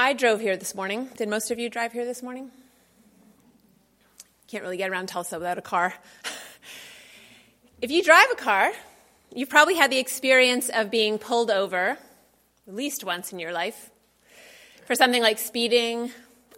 I 0.00 0.14
drove 0.14 0.40
here 0.40 0.56
this 0.56 0.74
morning. 0.74 1.10
Did 1.18 1.28
most 1.28 1.50
of 1.50 1.58
you 1.58 1.68
drive 1.68 1.92
here 1.92 2.06
this 2.06 2.22
morning? 2.22 2.50
Can't 4.48 4.62
really 4.62 4.78
get 4.78 4.88
around 4.88 5.08
Tulsa 5.08 5.36
without 5.36 5.58
a 5.58 5.60
car. 5.60 5.92
if 7.82 7.90
you 7.90 8.02
drive 8.02 8.28
a 8.32 8.34
car, 8.34 8.72
you've 9.30 9.50
probably 9.50 9.74
had 9.74 9.90
the 9.90 9.98
experience 9.98 10.70
of 10.70 10.90
being 10.90 11.18
pulled 11.18 11.50
over 11.50 11.98
at 12.66 12.74
least 12.74 13.04
once 13.04 13.30
in 13.30 13.38
your 13.38 13.52
life 13.52 13.90
for 14.86 14.94
something 14.94 15.20
like 15.20 15.38
speeding, 15.38 16.10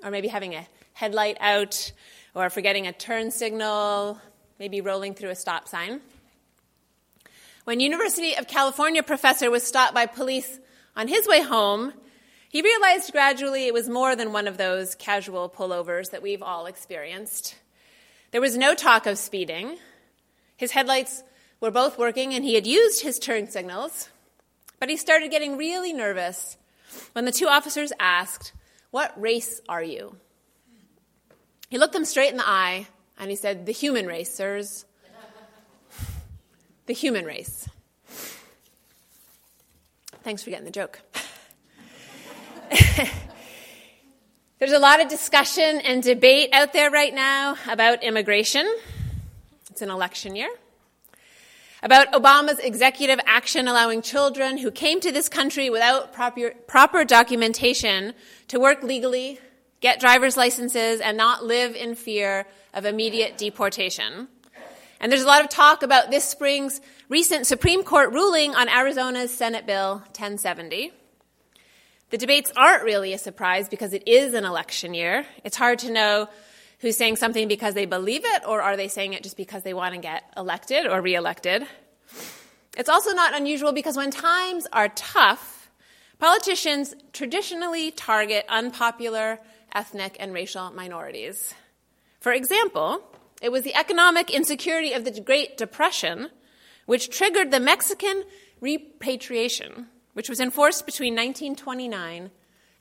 or 0.05 0.13
maybe 0.13 0.29
having 0.29 0.55
a 0.55 0.65
headlight 0.93 1.37
out, 1.41 1.91
or 2.37 2.49
forgetting 2.49 2.87
a 2.87 2.93
turn 2.93 3.33
signal, 3.33 4.21
maybe 4.61 4.81
rolling 4.81 5.15
through 5.15 5.31
a 5.31 5.35
stop 5.35 5.67
sign. 5.67 6.01
When 7.65 7.81
University 7.81 8.37
of 8.37 8.47
California 8.47 9.03
professor 9.03 9.51
was 9.51 9.65
stopped 9.65 9.95
by 9.95 10.07
police 10.07 10.61
on 10.95 11.09
his 11.09 11.27
way 11.27 11.43
home, 11.43 11.93
he 12.53 12.61
realized 12.61 13.13
gradually 13.13 13.67
it 13.67 13.73
was 13.73 13.89
more 13.89 14.15
than 14.15 14.35
one 14.35 14.47
of 14.47 14.59
those 14.59 14.95
casual 14.95 15.49
pullovers 15.49 16.11
that 16.11 16.21
we've 16.21 16.43
all 16.43 16.67
experienced. 16.67 17.57
There 18.31 18.43
was 18.43 18.59
no 18.59 18.75
talk 18.75 19.07
of 19.07 19.17
speeding. 19.17 19.79
His 20.59 20.73
headlights 20.73 21.23
were 21.61 21.71
both 21.71 21.97
working 21.97 22.35
and 22.35 22.45
he 22.45 22.55
had 22.55 22.67
used 22.67 23.01
his 23.01 23.19
turn 23.19 23.49
signals, 23.49 24.11
but 24.79 24.91
he 24.91 24.99
started 24.99 25.31
getting 25.31 25.57
really 25.57 25.95
nervous 25.95 26.59
when 27.15 27.25
the 27.25 27.33
two 27.33 27.49
officers 27.49 27.91
asked, 27.99 28.53
What 28.91 29.19
race 29.19 29.63
are 29.67 29.83
you? 29.83 30.17
He 31.71 31.79
looked 31.79 31.95
them 31.95 32.05
straight 32.05 32.33
in 32.33 32.37
the 32.37 32.47
eye 32.47 32.87
and 33.19 33.31
he 33.31 33.37
said, 33.37 33.65
The 33.65 33.73
human 33.73 34.07
race, 34.07 34.35
sirs 34.35 34.85
the 36.85 36.93
human 36.93 37.25
race. 37.25 37.67
Thanks 40.23 40.43
for 40.43 40.51
getting 40.51 40.67
the 40.67 40.71
joke. 40.71 41.01
There's 44.59 44.73
a 44.73 44.79
lot 44.79 45.01
of 45.01 45.09
discussion 45.09 45.81
and 45.81 46.03
debate 46.03 46.51
out 46.53 46.73
there 46.73 46.91
right 46.91 47.15
now 47.15 47.57
about 47.69 48.03
immigration. 48.03 48.67
It's 49.71 49.83
an 49.83 49.91
election 49.91 50.37
year. 50.37 50.51
About 51.83 52.13
Obama's 52.13 52.61
executive 52.61 53.19
action 53.27 53.67
allowing 53.67 54.03
children 54.03 54.57
who 54.59 54.71
came 54.71 55.01
to 55.01 55.11
this 55.11 55.29
country 55.29 55.69
without 55.69 56.13
proper, 56.13 56.53
proper 56.69 57.05
documentation 57.05 58.15
to 58.49 58.61
work 58.61 58.85
legally, 58.85 59.41
get 59.81 59.99
driver's 59.99 60.37
licenses, 60.37 61.01
and 61.01 61.17
not 61.17 61.45
live 61.45 61.75
in 61.75 61.97
fear 61.97 62.47
of 62.73 62.85
immediate 62.85 63.37
deportation. 63.37 64.29
And 65.01 65.11
there's 65.11 65.25
a 65.25 65.27
lot 65.27 65.43
of 65.43 65.51
talk 65.51 65.83
about 65.83 66.13
this 66.13 66.25
spring's 66.25 66.81
recent 67.09 67.49
Supreme 67.49 67.83
Court 67.83 68.13
ruling 68.13 68.55
on 68.55 68.69
Arizona's 68.69 69.37
Senate 69.37 69.67
Bill 69.67 69.97
1070. 70.15 70.93
The 72.13 72.19
debates 72.19 72.53
aren't 72.55 72.85
really 72.85 73.15
a 73.15 73.19
surprise 73.19 73.71
because 73.71 73.95
it 73.95 74.07
is 74.07 74.35
an 74.35 74.45
election 74.45 74.93
year. 74.93 75.25
It's 75.45 75.57
hard 75.57 75.79
to 75.79 75.91
know 75.91 76.29
who's 76.81 76.95
saying 76.95 77.17
something 77.17 77.49
because 77.49 77.73
they 77.73 77.87
believe 77.87 78.21
it 78.23 78.43
or 78.47 78.61
are 78.61 78.77
they 78.77 78.89
saying 78.89 79.15
it 79.15 79.23
just 79.23 79.39
because 79.39 79.63
they 79.63 79.73
want 79.73 79.95
to 79.95 80.01
get 80.03 80.23
elected 80.37 80.87
or 80.87 81.01
reelected. 81.01 81.65
It's 82.77 82.91
also 82.91 83.13
not 83.13 83.35
unusual 83.35 83.73
because 83.73 83.97
when 83.97 84.11
times 84.11 84.67
are 84.75 84.91
tough, 84.91 85.71
politicians 86.19 86.95
traditionally 87.15 87.91
target 87.93 88.45
unpopular 88.47 89.41
ethnic 89.75 90.19
and 90.21 90.35
racial 90.35 90.71
minorities. 90.71 91.55
For 92.21 92.35
example, 92.35 93.03
it 93.41 93.51
was 93.51 93.63
the 93.63 93.75
economic 93.75 94.29
insecurity 94.29 94.93
of 94.93 95.07
the 95.07 95.19
Great 95.19 95.57
Depression 95.57 96.29
which 96.85 97.09
triggered 97.09 97.51
the 97.51 97.61
Mexican 97.61 98.25
repatriation, 98.61 99.87
which 100.13 100.29
was 100.29 100.41
enforced 100.41 100.87
between 100.87 101.15
1929 101.15 102.31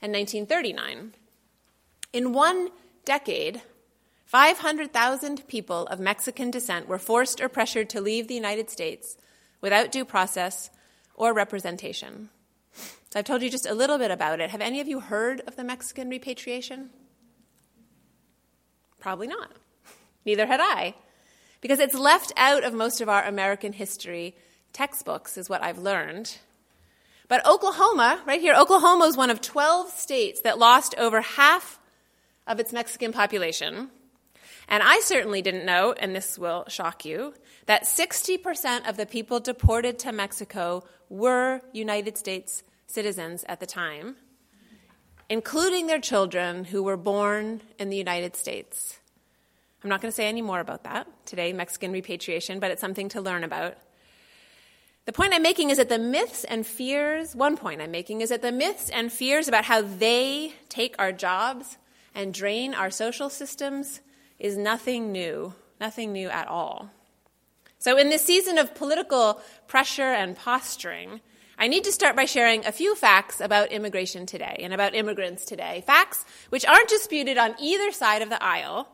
and 0.00 0.12
1939. 0.12 1.14
In 2.12 2.32
one 2.32 2.68
decade, 3.04 3.62
500,000 4.26 5.46
people 5.46 5.86
of 5.86 6.00
Mexican 6.00 6.50
descent 6.50 6.88
were 6.88 6.98
forced 6.98 7.40
or 7.40 7.48
pressured 7.48 7.90
to 7.90 8.00
leave 8.00 8.28
the 8.28 8.34
United 8.34 8.70
States 8.70 9.16
without 9.60 9.92
due 9.92 10.04
process 10.04 10.70
or 11.14 11.32
representation. 11.32 12.30
So 13.10 13.18
I've 13.18 13.26
told 13.26 13.42
you 13.42 13.50
just 13.50 13.66
a 13.66 13.74
little 13.74 13.98
bit 13.98 14.10
about 14.10 14.40
it. 14.40 14.50
Have 14.50 14.62
any 14.62 14.80
of 14.80 14.88
you 14.88 15.00
heard 15.00 15.42
of 15.46 15.56
the 15.56 15.64
Mexican 15.64 16.08
repatriation? 16.08 16.90
Probably 18.98 19.26
not. 19.26 19.52
Neither 20.24 20.46
had 20.46 20.60
I. 20.62 20.94
Because 21.60 21.78
it's 21.78 21.94
left 21.94 22.32
out 22.36 22.64
of 22.64 22.72
most 22.72 23.00
of 23.00 23.08
our 23.08 23.24
American 23.24 23.74
history 23.74 24.34
textbooks, 24.72 25.36
is 25.36 25.50
what 25.50 25.62
I've 25.62 25.78
learned. 25.78 26.38
But 27.32 27.46
Oklahoma, 27.46 28.20
right 28.26 28.42
here, 28.42 28.52
Oklahoma 28.54 29.06
is 29.06 29.16
one 29.16 29.30
of 29.30 29.40
12 29.40 29.88
states 29.88 30.42
that 30.42 30.58
lost 30.58 30.94
over 30.98 31.22
half 31.22 31.80
of 32.46 32.60
its 32.60 32.74
Mexican 32.74 33.10
population. 33.10 33.88
And 34.68 34.82
I 34.82 35.00
certainly 35.00 35.40
didn't 35.40 35.64
know, 35.64 35.94
and 35.94 36.14
this 36.14 36.38
will 36.38 36.66
shock 36.68 37.06
you, 37.06 37.32
that 37.64 37.84
60% 37.84 38.86
of 38.86 38.98
the 38.98 39.06
people 39.06 39.40
deported 39.40 39.98
to 40.00 40.12
Mexico 40.12 40.84
were 41.08 41.62
United 41.72 42.18
States 42.18 42.64
citizens 42.86 43.46
at 43.48 43.60
the 43.60 43.66
time, 43.66 44.16
including 45.30 45.86
their 45.86 46.00
children 46.00 46.64
who 46.64 46.82
were 46.82 46.98
born 46.98 47.62
in 47.78 47.88
the 47.88 47.96
United 47.96 48.36
States. 48.36 49.00
I'm 49.82 49.88
not 49.88 50.02
going 50.02 50.10
to 50.12 50.14
say 50.14 50.28
any 50.28 50.42
more 50.42 50.60
about 50.60 50.84
that 50.84 51.06
today, 51.24 51.54
Mexican 51.54 51.92
repatriation, 51.92 52.60
but 52.60 52.70
it's 52.70 52.82
something 52.82 53.08
to 53.08 53.22
learn 53.22 53.42
about. 53.42 53.78
The 55.04 55.12
point 55.12 55.34
I'm 55.34 55.42
making 55.42 55.70
is 55.70 55.78
that 55.78 55.88
the 55.88 55.98
myths 55.98 56.44
and 56.44 56.64
fears, 56.64 57.34
one 57.34 57.56
point 57.56 57.82
I'm 57.82 57.90
making 57.90 58.20
is 58.20 58.28
that 58.28 58.40
the 58.40 58.52
myths 58.52 58.88
and 58.88 59.12
fears 59.12 59.48
about 59.48 59.64
how 59.64 59.82
they 59.82 60.54
take 60.68 60.94
our 60.98 61.10
jobs 61.10 61.76
and 62.14 62.32
drain 62.32 62.72
our 62.72 62.90
social 62.90 63.28
systems 63.28 64.00
is 64.38 64.56
nothing 64.56 65.10
new, 65.10 65.54
nothing 65.80 66.12
new 66.12 66.28
at 66.28 66.46
all. 66.46 66.90
So, 67.78 67.98
in 67.98 68.10
this 68.10 68.22
season 68.22 68.58
of 68.58 68.76
political 68.76 69.40
pressure 69.66 70.02
and 70.02 70.36
posturing, 70.36 71.20
I 71.58 71.66
need 71.66 71.82
to 71.84 71.92
start 71.92 72.14
by 72.14 72.24
sharing 72.26 72.64
a 72.64 72.70
few 72.70 72.94
facts 72.94 73.40
about 73.40 73.72
immigration 73.72 74.24
today 74.24 74.60
and 74.62 74.72
about 74.72 74.94
immigrants 74.94 75.44
today. 75.44 75.82
Facts 75.84 76.24
which 76.50 76.64
aren't 76.64 76.88
disputed 76.88 77.38
on 77.38 77.56
either 77.60 77.90
side 77.90 78.22
of 78.22 78.30
the 78.30 78.42
aisle, 78.42 78.88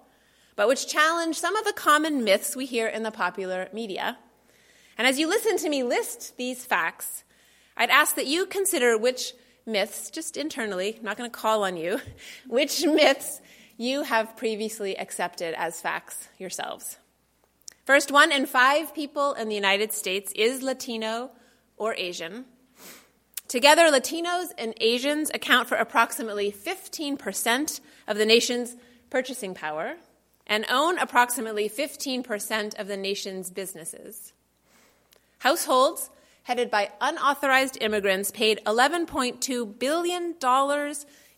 but 0.57 0.69
which 0.69 0.89
challenge 0.89 1.39
some 1.39 1.55
of 1.55 1.67
the 1.67 1.73
common 1.75 2.25
myths 2.25 2.57
we 2.57 2.65
hear 2.65 2.87
in 2.87 3.03
the 3.03 3.11
popular 3.11 3.69
media. 3.75 4.17
And 4.99 5.07
as 5.07 5.19
you 5.19 5.29
listen 5.29 5.57
to 5.59 5.69
me 5.69 5.85
list 5.85 6.37
these 6.37 6.65
facts, 6.65 7.23
I'd 7.77 7.91
ask 7.91 8.17
that 8.17 8.27
you 8.27 8.47
consider 8.47 8.99
which 8.99 9.33
myths, 9.65 10.11
just 10.11 10.37
internally, 10.37 10.97
I'm 10.99 11.05
not 11.05 11.17
going 11.17 11.31
to 11.31 11.37
call 11.37 11.63
on 11.63 11.77
you, 11.77 12.01
which 12.49 12.85
myths 12.85 13.41
you 13.77 14.03
have 14.03 14.37
previously 14.37 14.99
accepted 14.99 15.55
as 15.55 15.81
facts 15.81 16.29
yourselves. 16.39 16.99
First, 17.85 18.11
one 18.11 18.33
in 18.33 18.45
five 18.45 18.93
people 18.93 19.35
in 19.35 19.49
the 19.49 19.55
United 19.55 19.93
States 19.93 20.33
is 20.35 20.63
Latino 20.63 21.31
or 21.77 21.95
Asian. 21.95 22.45
Together, 23.47 23.85
Latinos 23.85 24.49
and 24.59 24.75
Asians 24.81 25.31
account 25.33 25.69
for 25.69 25.77
approximately 25.77 26.53
15% 26.53 27.81
of 28.07 28.19
the 28.19 28.27
nation's 28.27 28.77
purchasing 29.09 29.55
power 29.55 29.95
and 30.47 30.67
own 30.69 30.99
approximately 30.99 31.69
15% 31.69 32.79
of 32.79 32.89
the 32.89 32.97
nation's 32.97 33.51
businesses. 33.51 34.33
Households 35.39 36.11
headed 36.43 36.71
by 36.71 36.91
unauthorized 37.01 37.79
immigrants 37.81 38.31
paid 38.31 38.61
$11.2 38.67 39.79
billion 39.79 40.35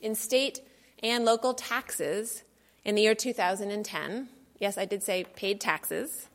in 0.00 0.14
state 0.14 0.60
and 1.02 1.24
local 1.24 1.54
taxes 1.54 2.44
in 2.84 2.94
the 2.94 3.02
year 3.02 3.14
2010. 3.14 4.28
Yes, 4.58 4.78
I 4.78 4.84
did 4.84 5.02
say 5.02 5.24
paid 5.24 5.60
taxes. 5.60 6.28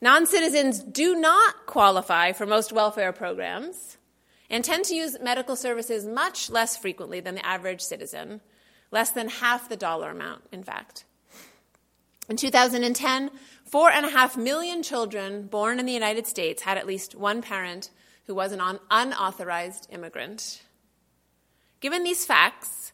Non 0.00 0.26
citizens 0.26 0.80
do 0.80 1.14
not 1.14 1.66
qualify 1.66 2.32
for 2.32 2.46
most 2.46 2.72
welfare 2.72 3.12
programs 3.12 3.96
and 4.50 4.62
tend 4.62 4.84
to 4.84 4.94
use 4.94 5.16
medical 5.20 5.56
services 5.56 6.06
much 6.06 6.50
less 6.50 6.76
frequently 6.76 7.20
than 7.20 7.34
the 7.34 7.46
average 7.46 7.80
citizen, 7.80 8.40
less 8.90 9.10
than 9.10 9.28
half 9.28 9.68
the 9.68 9.76
dollar 9.76 10.10
amount, 10.10 10.42
in 10.52 10.62
fact. 10.62 11.05
In 12.28 12.36
2010, 12.36 13.30
four 13.64 13.90
and 13.90 14.04
a 14.04 14.10
half 14.10 14.36
million 14.36 14.82
children 14.82 15.46
born 15.46 15.78
in 15.78 15.86
the 15.86 15.92
United 15.92 16.26
States 16.26 16.62
had 16.62 16.76
at 16.76 16.86
least 16.86 17.14
one 17.14 17.40
parent 17.40 17.90
who 18.26 18.34
was 18.34 18.52
an 18.52 18.80
unauthorized 18.90 19.86
immigrant. 19.90 20.62
Given 21.80 22.02
these 22.02 22.26
facts, 22.26 22.92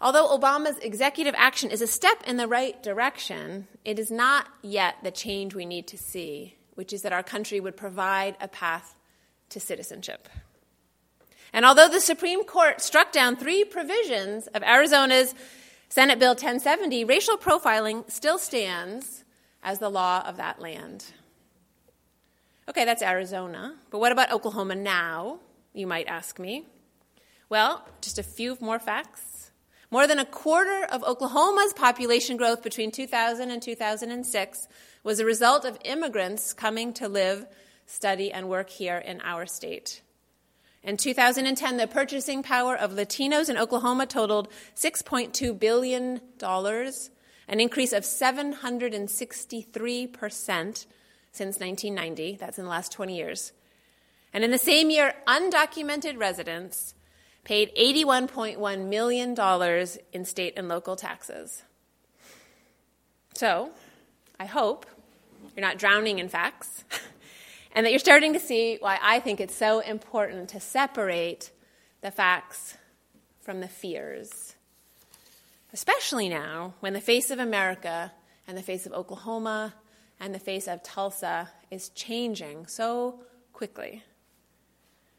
although 0.00 0.28
Obama's 0.38 0.78
executive 0.78 1.34
action 1.36 1.70
is 1.70 1.82
a 1.82 1.86
step 1.86 2.22
in 2.26 2.38
the 2.38 2.48
right 2.48 2.82
direction, 2.82 3.68
it 3.84 3.98
is 3.98 4.10
not 4.10 4.48
yet 4.62 4.96
the 5.02 5.10
change 5.10 5.54
we 5.54 5.66
need 5.66 5.86
to 5.88 5.98
see, 5.98 6.56
which 6.74 6.94
is 6.94 7.02
that 7.02 7.12
our 7.12 7.22
country 7.22 7.60
would 7.60 7.76
provide 7.76 8.36
a 8.40 8.48
path 8.48 8.94
to 9.50 9.60
citizenship. 9.60 10.28
And 11.52 11.64
although 11.64 11.88
the 11.88 12.00
Supreme 12.00 12.44
Court 12.44 12.80
struck 12.80 13.12
down 13.12 13.36
three 13.36 13.64
provisions 13.64 14.46
of 14.48 14.62
Arizona's 14.62 15.34
Senate 15.88 16.18
Bill 16.18 16.32
1070, 16.32 17.04
racial 17.04 17.36
profiling 17.36 18.10
still 18.10 18.38
stands 18.38 19.24
as 19.62 19.78
the 19.78 19.88
law 19.88 20.22
of 20.26 20.36
that 20.36 20.60
land. 20.60 21.06
Okay, 22.68 22.84
that's 22.84 23.02
Arizona. 23.02 23.76
But 23.90 24.00
what 24.00 24.12
about 24.12 24.32
Oklahoma 24.32 24.74
now, 24.74 25.38
you 25.72 25.86
might 25.86 26.08
ask 26.08 26.38
me? 26.38 26.64
Well, 27.48 27.86
just 28.00 28.18
a 28.18 28.24
few 28.24 28.58
more 28.60 28.80
facts. 28.80 29.52
More 29.90 30.08
than 30.08 30.18
a 30.18 30.24
quarter 30.24 30.84
of 30.90 31.04
Oklahoma's 31.04 31.72
population 31.72 32.36
growth 32.36 32.62
between 32.62 32.90
2000 32.90 33.52
and 33.52 33.62
2006 33.62 34.68
was 35.04 35.20
a 35.20 35.24
result 35.24 35.64
of 35.64 35.78
immigrants 35.84 36.52
coming 36.52 36.92
to 36.94 37.08
live, 37.08 37.46
study, 37.86 38.32
and 38.32 38.48
work 38.48 38.68
here 38.68 38.98
in 38.98 39.20
our 39.20 39.46
state. 39.46 40.02
In 40.86 40.96
2010, 40.96 41.76
the 41.78 41.88
purchasing 41.88 42.44
power 42.44 42.76
of 42.76 42.92
Latinos 42.92 43.50
in 43.50 43.58
Oklahoma 43.58 44.06
totaled 44.06 44.46
$6.2 44.76 45.58
billion, 45.58 46.20
an 46.40 47.60
increase 47.60 47.92
of 47.92 48.04
763% 48.04 50.86
since 51.32 51.58
1990. 51.58 52.36
That's 52.36 52.58
in 52.58 52.64
the 52.64 52.70
last 52.70 52.92
20 52.92 53.16
years. 53.16 53.52
And 54.32 54.44
in 54.44 54.52
the 54.52 54.58
same 54.58 54.90
year, 54.90 55.14
undocumented 55.26 56.18
residents 56.18 56.94
paid 57.42 57.74
$81.1 57.74 58.88
million 58.88 59.34
in 60.12 60.24
state 60.24 60.54
and 60.56 60.68
local 60.68 60.94
taxes. 60.94 61.64
So, 63.34 63.70
I 64.38 64.46
hope 64.46 64.86
you're 65.56 65.66
not 65.66 65.78
drowning 65.78 66.20
in 66.20 66.28
facts. 66.28 66.84
and 67.76 67.84
that 67.84 67.90
you're 67.90 67.98
starting 67.98 68.32
to 68.32 68.40
see 68.40 68.78
why 68.80 68.98
I 69.02 69.20
think 69.20 69.38
it's 69.38 69.54
so 69.54 69.80
important 69.80 70.48
to 70.48 70.60
separate 70.60 71.50
the 72.00 72.10
facts 72.10 72.74
from 73.42 73.60
the 73.60 73.68
fears. 73.68 74.56
Especially 75.74 76.30
now, 76.30 76.72
when 76.80 76.94
the 76.94 77.02
face 77.02 77.30
of 77.30 77.38
America 77.38 78.12
and 78.48 78.56
the 78.56 78.62
face 78.62 78.86
of 78.86 78.94
Oklahoma 78.94 79.74
and 80.18 80.34
the 80.34 80.38
face 80.38 80.66
of 80.66 80.82
Tulsa 80.82 81.50
is 81.70 81.90
changing 81.90 82.66
so 82.66 83.20
quickly. 83.52 84.02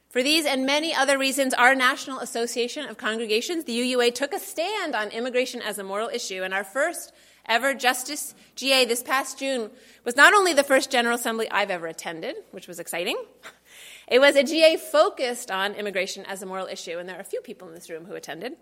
For 0.09 0.24
these 0.24 0.48
and 0.48 0.65
many 0.65 0.95
other 0.95 1.19
reasons, 1.19 1.54
our 1.54 1.75
National 1.75 2.21
Association 2.21 2.89
of 2.89 2.98
Congregations, 2.98 3.65
the 3.65 3.80
UUA, 3.80 4.15
took 4.15 4.33
a 4.33 4.39
stand 4.39 4.95
on 4.95 5.09
immigration 5.09 5.62
as 5.62 5.77
a 5.77 5.83
moral 5.83 6.09
issue, 6.09 6.42
and 6.42 6.56
our 6.56 6.63
first 6.63 7.13
ever 7.47 7.73
Justice 7.73 8.35
GA 8.55 8.85
this 8.85 9.03
past 9.03 9.39
June 9.39 9.71
was 10.03 10.15
not 10.15 10.33
only 10.33 10.53
the 10.53 10.63
first 10.63 10.91
General 10.91 11.15
Assembly 11.15 11.49
I've 11.49 11.71
ever 11.71 11.88
attended, 11.88 12.35
which 12.51 12.67
was 12.67 12.79
exciting, 12.79 13.17
it 14.07 14.19
was 14.19 14.35
a 14.35 14.44
GA 14.44 14.77
focused 14.77 15.51
on 15.51 15.73
immigration 15.73 16.25
as 16.25 16.41
a 16.41 16.45
moral 16.45 16.67
issue, 16.67 16.97
and 16.97 17.07
there 17.07 17.17
are 17.17 17.21
a 17.21 17.25
few 17.25 17.41
people 17.41 17.67
in 17.67 17.73
this 17.73 17.89
room 17.89 18.05
who 18.05 18.15
attended. 18.15 18.53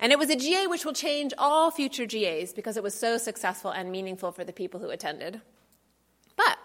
And 0.00 0.12
it 0.12 0.18
was 0.18 0.30
a 0.30 0.36
GA 0.36 0.66
which 0.66 0.84
will 0.84 0.94
change 0.94 1.34
all 1.36 1.70
future 1.70 2.06
GAs 2.06 2.54
because 2.54 2.76
it 2.78 2.82
was 2.82 2.94
so 2.94 3.18
successful 3.18 3.70
and 3.70 3.92
meaningful 3.92 4.32
for 4.32 4.44
the 4.44 4.52
people 4.52 4.80
who 4.80 4.88
attended. 4.88 5.42
But 6.36 6.58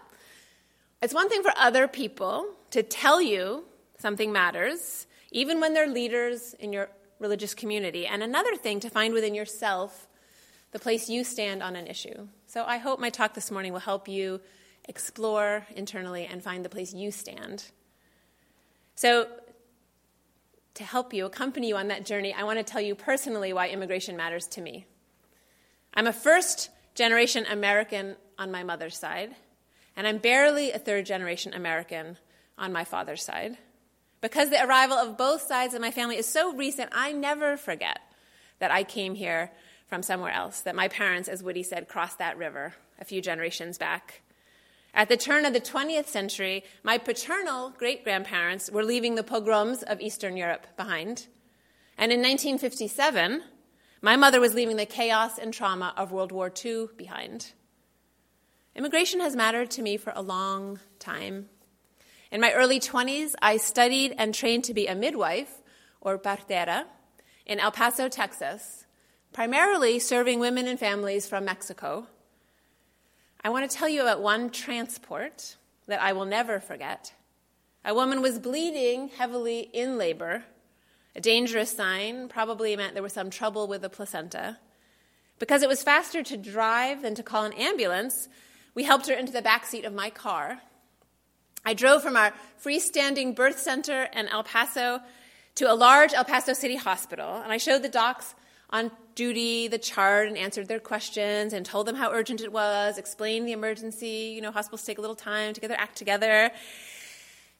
it's 1.02 1.12
one 1.12 1.28
thing 1.28 1.42
for 1.42 1.52
other 1.56 1.86
people 1.86 2.48
to 2.70 2.82
tell 2.82 3.20
you 3.20 3.64
something 3.98 4.32
matters, 4.32 5.06
even 5.30 5.60
when 5.60 5.74
they're 5.74 5.86
leaders 5.86 6.54
in 6.54 6.72
your 6.72 6.88
religious 7.18 7.54
community, 7.54 8.06
and 8.06 8.22
another 8.22 8.56
thing 8.56 8.80
to 8.80 8.90
find 8.90 9.12
within 9.12 9.34
yourself 9.34 10.08
the 10.72 10.78
place 10.78 11.08
you 11.08 11.24
stand 11.24 11.62
on 11.62 11.76
an 11.76 11.86
issue. 11.86 12.28
So 12.46 12.64
I 12.64 12.78
hope 12.78 13.00
my 13.00 13.10
talk 13.10 13.34
this 13.34 13.50
morning 13.50 13.72
will 13.72 13.80
help 13.80 14.08
you 14.08 14.40
explore 14.88 15.66
internally 15.74 16.26
and 16.26 16.42
find 16.42 16.64
the 16.64 16.68
place 16.68 16.94
you 16.94 17.10
stand. 17.10 17.64
So, 18.94 19.28
to 20.74 20.84
help 20.84 21.14
you, 21.14 21.24
accompany 21.24 21.68
you 21.68 21.76
on 21.76 21.88
that 21.88 22.04
journey, 22.04 22.34
I 22.34 22.44
want 22.44 22.58
to 22.58 22.64
tell 22.64 22.80
you 22.80 22.94
personally 22.94 23.52
why 23.52 23.68
immigration 23.68 24.16
matters 24.16 24.46
to 24.48 24.60
me. 24.60 24.86
I'm 25.94 26.06
a 26.06 26.12
first 26.12 26.70
generation 26.94 27.46
American 27.50 28.16
on 28.38 28.50
my 28.50 28.62
mother's 28.62 28.98
side, 28.98 29.34
and 29.96 30.06
I'm 30.06 30.18
barely 30.18 30.72
a 30.72 30.78
third 30.78 31.06
generation 31.06 31.54
American 31.54 32.18
on 32.58 32.72
my 32.72 32.84
father's 32.84 33.22
side. 33.22 33.56
Because 34.20 34.50
the 34.50 34.64
arrival 34.64 34.96
of 34.96 35.16
both 35.16 35.42
sides 35.42 35.74
of 35.74 35.80
my 35.80 35.90
family 35.90 36.16
is 36.16 36.26
so 36.26 36.54
recent, 36.54 36.90
I 36.92 37.12
never 37.12 37.56
forget 37.56 38.00
that 38.58 38.70
I 38.70 38.82
came 38.82 39.14
here 39.14 39.50
from 39.86 40.02
somewhere 40.02 40.32
else, 40.32 40.60
that 40.62 40.74
my 40.74 40.88
parents, 40.88 41.28
as 41.28 41.42
Woody 41.42 41.62
said, 41.62 41.88
crossed 41.88 42.18
that 42.18 42.36
river 42.36 42.74
a 42.98 43.04
few 43.04 43.20
generations 43.20 43.78
back. 43.78 44.22
At 44.94 45.08
the 45.08 45.16
turn 45.16 45.44
of 45.44 45.52
the 45.52 45.60
20th 45.60 46.06
century, 46.06 46.64
my 46.82 46.96
paternal 46.96 47.70
great 47.70 48.02
grandparents 48.02 48.70
were 48.70 48.84
leaving 48.84 49.14
the 49.14 49.22
pogroms 49.22 49.82
of 49.82 50.00
Eastern 50.00 50.36
Europe 50.36 50.66
behind. 50.76 51.26
And 51.98 52.10
in 52.12 52.20
1957, 52.20 53.42
my 54.00 54.16
mother 54.16 54.40
was 54.40 54.54
leaving 54.54 54.76
the 54.76 54.86
chaos 54.86 55.38
and 55.38 55.52
trauma 55.52 55.92
of 55.96 56.12
World 56.12 56.32
War 56.32 56.50
II 56.64 56.86
behind. 56.96 57.52
Immigration 58.74 59.20
has 59.20 59.36
mattered 59.36 59.70
to 59.72 59.82
me 59.82 59.96
for 59.96 60.12
a 60.16 60.22
long 60.22 60.80
time. 60.98 61.50
In 62.30 62.40
my 62.40 62.52
early 62.52 62.80
20s, 62.80 63.34
I 63.40 63.58
studied 63.58 64.14
and 64.18 64.34
trained 64.34 64.64
to 64.64 64.74
be 64.74 64.86
a 64.86 64.94
midwife, 64.94 65.62
or 66.00 66.18
partera, 66.18 66.84
in 67.44 67.60
El 67.60 67.70
Paso, 67.70 68.08
Texas, 68.08 68.85
primarily 69.36 69.98
serving 69.98 70.40
women 70.40 70.66
and 70.66 70.78
families 70.78 71.28
from 71.28 71.44
Mexico. 71.44 72.06
I 73.44 73.50
want 73.50 73.70
to 73.70 73.76
tell 73.76 73.86
you 73.86 74.00
about 74.00 74.22
one 74.22 74.48
transport 74.48 75.56
that 75.88 76.00
I 76.00 76.14
will 76.14 76.24
never 76.24 76.58
forget. 76.58 77.12
A 77.84 77.94
woman 77.94 78.22
was 78.22 78.38
bleeding 78.38 79.08
heavily 79.08 79.68
in 79.74 79.98
labor. 79.98 80.44
A 81.14 81.20
dangerous 81.20 81.70
sign 81.70 82.30
probably 82.30 82.74
meant 82.76 82.94
there 82.94 83.02
was 83.02 83.12
some 83.12 83.28
trouble 83.28 83.68
with 83.68 83.82
the 83.82 83.90
placenta. 83.90 84.56
Because 85.38 85.62
it 85.62 85.68
was 85.68 85.82
faster 85.82 86.22
to 86.22 86.38
drive 86.38 87.02
than 87.02 87.14
to 87.14 87.22
call 87.22 87.44
an 87.44 87.52
ambulance, 87.52 88.30
we 88.74 88.84
helped 88.84 89.06
her 89.06 89.14
into 89.14 89.34
the 89.34 89.42
back 89.42 89.66
seat 89.66 89.84
of 89.84 89.92
my 89.92 90.08
car. 90.08 90.62
I 91.62 91.74
drove 91.74 92.02
from 92.02 92.16
our 92.16 92.32
freestanding 92.64 93.36
birth 93.36 93.58
center 93.58 94.04
in 94.14 94.28
El 94.28 94.44
Paso 94.44 95.00
to 95.56 95.70
a 95.70 95.74
large 95.74 96.14
El 96.14 96.24
Paso 96.24 96.54
City 96.54 96.76
hospital, 96.76 97.34
and 97.34 97.52
I 97.52 97.58
showed 97.58 97.82
the 97.82 97.90
docs 97.90 98.34
on 98.70 98.90
duty 99.14 99.68
the 99.68 99.78
chart 99.78 100.28
and 100.28 100.36
answered 100.36 100.68
their 100.68 100.80
questions 100.80 101.52
and 101.52 101.64
told 101.64 101.86
them 101.86 101.96
how 101.96 102.10
urgent 102.12 102.40
it 102.40 102.52
was, 102.52 102.98
explained 102.98 103.48
the 103.48 103.52
emergency. 103.52 104.32
You 104.34 104.40
know, 104.40 104.50
hospitals 104.50 104.84
take 104.84 104.98
a 104.98 105.00
little 105.00 105.16
time 105.16 105.54
to 105.54 105.60
get 105.60 105.68
their 105.68 105.80
act 105.80 105.96
together. 105.96 106.50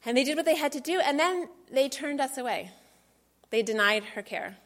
And 0.05 0.17
they 0.17 0.25
did 0.25 0.37
what 0.37 0.44
they 0.44 0.56
had 0.56 0.73
to 0.73 0.81
do, 0.81 1.00
and 1.00 1.19
then 1.19 1.49
they 1.73 1.88
turned 1.88 2.20
us 2.20 2.38
away. 2.38 2.70
They 3.50 3.62
denied 3.62 4.05
her 4.14 4.23
care. 4.23 4.56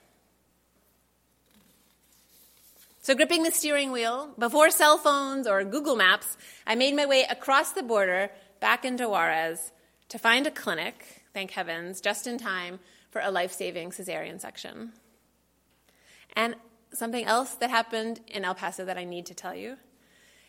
So, 3.02 3.14
gripping 3.14 3.44
the 3.44 3.50
steering 3.50 3.92
wheel, 3.92 4.34
before 4.38 4.70
cell 4.70 4.98
phones 4.98 5.46
or 5.46 5.64
Google 5.64 5.96
Maps, 5.96 6.36
I 6.66 6.74
made 6.74 6.94
my 6.94 7.06
way 7.06 7.24
across 7.30 7.72
the 7.72 7.82
border 7.82 8.30
back 8.60 8.84
into 8.84 9.08
Juarez 9.08 9.72
to 10.10 10.18
find 10.18 10.46
a 10.46 10.50
clinic, 10.50 11.22
thank 11.32 11.52
heavens, 11.52 12.02
just 12.02 12.26
in 12.26 12.36
time 12.36 12.78
for 13.10 13.22
a 13.22 13.30
life 13.30 13.52
saving 13.52 13.90
cesarean 13.90 14.38
section. 14.38 14.92
And 16.34 16.54
something 16.92 17.24
else 17.24 17.54
that 17.54 17.70
happened 17.70 18.20
in 18.28 18.44
El 18.44 18.54
Paso 18.54 18.84
that 18.84 18.98
I 18.98 19.04
need 19.04 19.26
to 19.26 19.34
tell 19.34 19.54
you 19.54 19.76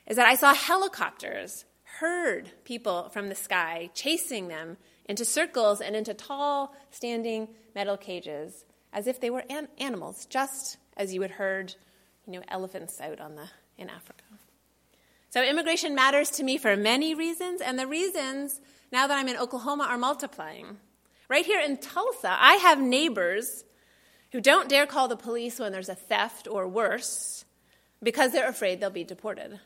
is 0.07 0.17
that 0.17 0.27
I 0.27 0.35
saw 0.35 0.53
helicopters, 0.53 1.65
herd 1.99 2.51
people 2.63 3.09
from 3.09 3.29
the 3.29 3.35
sky 3.35 3.89
chasing 3.93 4.47
them 4.47 4.77
into 5.05 5.25
circles 5.25 5.81
and 5.81 5.95
into 5.95 6.13
tall, 6.13 6.75
standing 6.89 7.49
metal 7.75 7.97
cages 7.97 8.65
as 8.93 9.07
if 9.07 9.19
they 9.19 9.29
were 9.29 9.43
an- 9.49 9.69
animals, 9.79 10.25
just 10.25 10.77
as 10.97 11.13
you 11.13 11.21
would 11.21 11.31
herd, 11.31 11.75
you 12.25 12.33
know, 12.33 12.43
elephants 12.47 12.99
out 12.99 13.19
on 13.19 13.35
the, 13.35 13.49
in 13.77 13.89
Africa. 13.89 14.23
So 15.29 15.43
immigration 15.43 15.95
matters 15.95 16.29
to 16.31 16.43
me 16.43 16.57
for 16.57 16.75
many 16.75 17.15
reasons, 17.15 17.61
and 17.61 17.79
the 17.79 17.87
reasons 17.87 18.59
now 18.91 19.07
that 19.07 19.17
I'm 19.17 19.29
in 19.29 19.37
Oklahoma 19.37 19.85
are 19.85 19.97
multiplying. 19.97 20.77
Right 21.29 21.45
here 21.45 21.61
in 21.61 21.77
Tulsa, 21.77 22.35
I 22.37 22.55
have 22.55 22.81
neighbors 22.81 23.63
who 24.31 24.41
don't 24.41 24.69
dare 24.69 24.85
call 24.85 25.07
the 25.07 25.17
police 25.17 25.59
when 25.59 25.71
there's 25.71 25.89
a 25.89 25.95
theft 25.95 26.47
or 26.49 26.67
worse 26.67 27.45
because 28.01 28.31
they're 28.31 28.49
afraid 28.49 28.79
they'll 28.79 28.89
be 28.89 29.03
deported. 29.03 29.59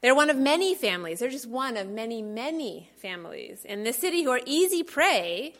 They're 0.00 0.14
one 0.14 0.30
of 0.30 0.36
many 0.36 0.74
families, 0.74 1.18
they're 1.18 1.28
just 1.28 1.48
one 1.48 1.76
of 1.76 1.88
many, 1.88 2.22
many 2.22 2.90
families 2.96 3.64
in 3.64 3.84
this 3.84 3.98
city 3.98 4.22
who 4.22 4.30
are 4.30 4.40
easy 4.46 4.82
prey 4.82 5.54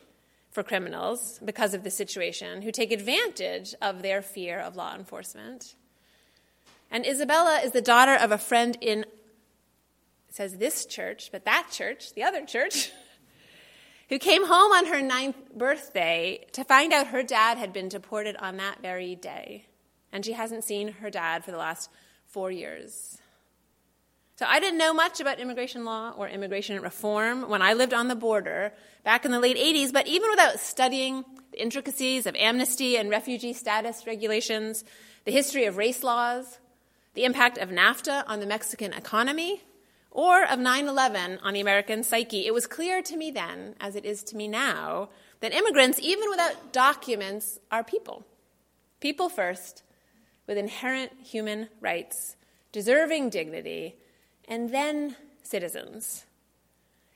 for 0.51 0.63
criminals 0.63 1.39
because 1.45 1.75
of 1.75 1.85
the 1.85 1.91
situation, 1.91 2.63
who 2.63 2.73
take 2.73 2.91
advantage 2.91 3.75
of 3.83 4.03
their 4.03 4.23
fear 4.23 4.59
of 4.59 4.77
law 4.77 4.95
enforcement. 4.95 5.75
And 6.91 7.07
Isabella 7.07 7.61
is 7.63 7.73
the 7.73 7.83
daughter 7.83 8.15
of 8.15 8.33
a 8.33 8.39
friend 8.39 8.77
in, 8.81 9.05
says 10.31 10.57
this 10.57 10.87
church, 10.87 11.29
but 11.31 11.45
that 11.45 11.69
church, 11.71 12.15
the 12.15 12.23
other 12.23 12.45
church. 12.45 12.91
who 14.11 14.19
came 14.19 14.47
home 14.47 14.73
on 14.73 14.87
her 14.87 15.01
ninth 15.01 15.37
birthday 15.55 16.45
to 16.53 16.65
find 16.65 16.93
out 16.93 17.07
her 17.07 17.23
dad 17.23 17.57
had 17.57 17.73
been 17.73 17.89
deported 17.89 18.37
on 18.37 18.59
that 18.59 18.83
very 18.83 19.15
day. 19.15 19.65
And 20.13 20.25
she 20.25 20.33
hasn't 20.33 20.65
seen 20.65 20.89
her 20.95 21.11
dad 21.11 21.45
for 21.45 21.53
the 21.53 21.57
last 21.57 21.89
four 22.27 22.51
years. 22.51 23.19
So 24.35 24.47
I 24.49 24.59
didn't 24.59 24.79
know 24.79 24.93
much 24.93 25.21
about 25.21 25.39
immigration 25.39 25.85
law 25.85 26.13
or 26.17 26.29
immigration 26.29 26.81
reform 26.83 27.49
when 27.49 27.63
I 27.63 27.75
lived 27.75 27.95
on 27.95 28.09
the 28.09 28.17
border 28.17 28.73
back 29.05 29.25
in 29.25 29.31
the 29.31 29.39
late 29.39 29.57
80s, 29.57 29.93
but 29.93 30.09
even 30.09 30.29
without 30.31 30.59
studying 30.59 31.25
the 31.53 31.63
intricacies 31.63 32.27
of 32.27 32.35
amnesty 32.35 32.97
and 32.97 33.11
refugee 33.11 33.53
status 33.53 34.07
regulations, 34.07 34.83
the 35.25 35.31
history 35.31 35.67
of 35.67 35.77
race 35.77 36.03
laws, 36.03 36.59
the 37.15 37.25
impact 37.25 37.59
of 37.59 37.69
NAFTA 37.69 38.25
on 38.27 38.41
the 38.41 38.47
Mexican 38.47 38.93
economy, 38.93 39.63
or 40.11 40.45
of 40.45 40.59
9 40.59 40.89
11 40.89 41.39
on 41.43 41.55
the 41.55 41.61
American 41.61 42.03
psyche, 42.03 42.47
it 42.47 42.55
was 42.55 42.67
clear 42.67 43.03
to 43.03 43.17
me 43.17 43.31
then, 43.31 43.75
as 43.81 43.97
it 43.97 44.05
is 44.05 44.23
to 44.25 44.37
me 44.37 44.49
now, 44.49 45.09
that 45.41 45.55
immigrants, 45.55 46.01
even 46.01 46.29
without 46.29 46.73
documents, 46.73 47.59
are 47.71 47.85
people. 47.85 48.25
People 49.01 49.29
first, 49.29 49.83
with 50.47 50.59
inherent 50.59 51.13
human 51.23 51.69
rights, 51.81 52.37
deserving 52.73 53.31
dignity, 53.31 53.97
and 54.47 54.71
then 54.71 55.17
citizens. 55.43 56.27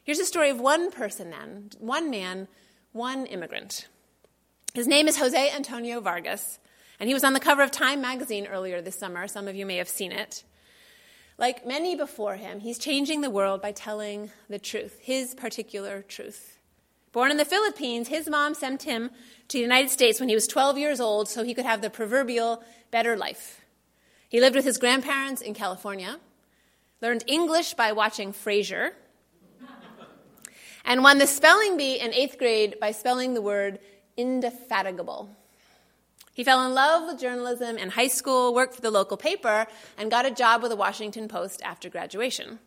Here's 0.05 0.19
a 0.19 0.25
story 0.25 0.51
of 0.51 0.61
one 0.61 0.91
person 0.91 1.31
then, 1.31 1.71
one 1.79 2.11
man, 2.11 2.49
one 2.93 3.27
immigrant. 3.27 3.89
His 4.73 4.87
name 4.87 5.09
is 5.09 5.19
Jose 5.19 5.51
Antonio 5.51 6.01
Vargas, 6.01 6.59
and 7.01 7.09
he 7.09 7.15
was 7.15 7.25
on 7.25 7.33
the 7.33 7.41
cover 7.41 7.63
of 7.63 7.71
Time 7.71 8.01
magazine 8.01 8.47
earlier 8.47 8.81
this 8.81 8.99
summer. 8.99 9.27
Some 9.27 9.49
of 9.49 9.57
you 9.57 9.67
may 9.67 9.77
have 9.77 9.89
seen 9.89 10.13
it. 10.13 10.45
Like 11.37 11.67
many 11.67 11.97
before 11.97 12.37
him, 12.37 12.61
he's 12.61 12.79
changing 12.79 13.21
the 13.21 13.31
world 13.31 13.61
by 13.61 13.73
telling 13.73 14.31
the 14.49 14.59
truth, 14.59 14.99
his 15.03 15.35
particular 15.35 16.03
truth. 16.03 16.59
Born 17.13 17.31
in 17.31 17.37
the 17.37 17.45
Philippines, 17.45 18.09
his 18.09 18.29
mom 18.29 18.55
sent 18.55 18.85
him 18.85 19.11
to 19.49 19.59
the 19.59 19.63
United 19.63 19.91
States 19.91 20.21
when 20.21 20.29
he 20.29 20.35
was 20.35 20.47
12 20.47 20.79
years 20.79 21.01
old 21.01 21.29
so 21.29 21.43
he 21.45 21.55
could 21.55 21.65
have 21.65 21.81
the 21.81 21.91
proverbial 21.91 22.63
better 22.91 23.17
life. 23.17 23.61
He 24.29 24.41
lived 24.41 24.57
with 24.57 24.65
his 24.65 24.79
grandparents 24.79 25.41
in 25.41 25.55
California, 25.55 26.19
learned 27.01 27.25
English 27.27 27.75
by 27.75 27.93
watching 27.93 28.33
Frasier, 28.33 28.93
and 30.85 31.03
won 31.03 31.19
the 31.19 31.27
spelling 31.27 31.77
bee 31.77 31.99
in 31.99 32.13
eighth 32.13 32.39
grade 32.39 32.79
by 32.81 32.91
spelling 32.91 33.35
the 33.35 33.43
word 33.43 33.79
indefatigable. 34.17 35.31
He 36.35 36.43
fell 36.43 36.67
in 36.67 36.75
love 36.75 37.07
with 37.07 37.21
journalism 37.21 37.79
in 37.79 37.91
high 37.91 38.09
school, 38.09 38.53
worked 38.53 38.75
for 38.75 38.81
the 38.81 38.91
local 38.91 39.17
paper, 39.17 39.67
and 39.97 40.11
got 40.11 40.27
a 40.27 40.33
job 40.33 40.63
with 40.63 40.73
the 40.73 40.77
Washington 40.77 41.29
Post 41.29 41.63
after 41.63 41.89
graduation. 41.89 42.59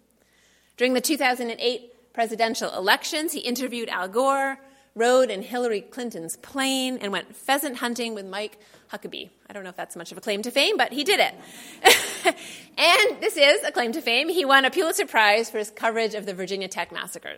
During 0.77 0.93
the 0.93 1.01
2008 1.01 2.13
presidential 2.13 2.73
elections, 2.73 3.33
he 3.33 3.39
interviewed 3.41 3.89
Al 3.89 4.07
Gore, 4.07 4.57
rode 4.95 5.29
in 5.29 5.41
Hillary 5.41 5.81
Clinton's 5.81 6.37
plane, 6.37 6.97
and 7.01 7.11
went 7.11 7.35
pheasant 7.35 7.77
hunting 7.77 8.15
with 8.15 8.25
Mike 8.25 8.57
Huckabee. 8.91 9.29
I 9.49 9.53
don't 9.53 9.63
know 9.63 9.69
if 9.69 9.75
that's 9.75 9.97
much 9.97 10.13
of 10.13 10.17
a 10.17 10.21
claim 10.21 10.41
to 10.43 10.51
fame, 10.51 10.77
but 10.77 10.93
he 10.93 11.03
did 11.03 11.19
it. 11.19 11.35
and 12.77 13.21
this 13.21 13.35
is 13.35 13.63
a 13.65 13.71
claim 13.71 13.91
to 13.91 14.01
fame. 14.01 14.29
He 14.29 14.45
won 14.45 14.63
a 14.63 14.71
Pulitzer 14.71 15.05
Prize 15.05 15.49
for 15.49 15.57
his 15.57 15.71
coverage 15.71 16.15
of 16.15 16.25
the 16.25 16.33
Virginia 16.33 16.69
Tech 16.69 16.93
massacre. 16.93 17.37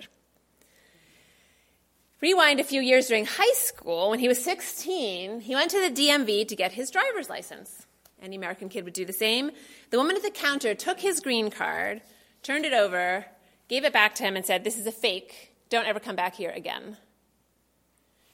Rewind 2.21 2.59
a 2.59 2.65
few 2.65 2.81
years 2.81 3.07
during 3.07 3.25
high 3.25 3.53
school, 3.53 4.09
when 4.09 4.19
he 4.19 4.27
was 4.27 4.43
16, 4.43 5.39
he 5.39 5.55
went 5.55 5.71
to 5.71 5.79
the 5.79 5.89
DMV 5.89 6.47
to 6.49 6.55
get 6.55 6.73
his 6.73 6.91
driver's 6.91 7.29
license. 7.29 7.87
Any 8.21 8.35
American 8.35 8.67
kid 8.67 8.83
would 8.83 8.93
do 8.93 9.05
the 9.05 9.13
same. 9.13 9.51
The 9.89 9.97
woman 9.97 10.17
at 10.17 10.23
the 10.23 10.29
counter 10.29 10.75
took 10.75 10.99
his 10.99 11.21
green 11.21 11.49
card, 11.49 12.01
turned 12.43 12.65
it 12.65 12.73
over, 12.73 13.25
gave 13.69 13.85
it 13.85 13.93
back 13.93 14.15
to 14.15 14.23
him, 14.23 14.35
and 14.35 14.45
said, 14.45 14.65
This 14.65 14.77
is 14.77 14.85
a 14.85 14.91
fake. 14.91 15.55
Don't 15.69 15.85
ever 15.85 15.99
come 15.99 16.17
back 16.17 16.35
here 16.35 16.49
again. 16.49 16.97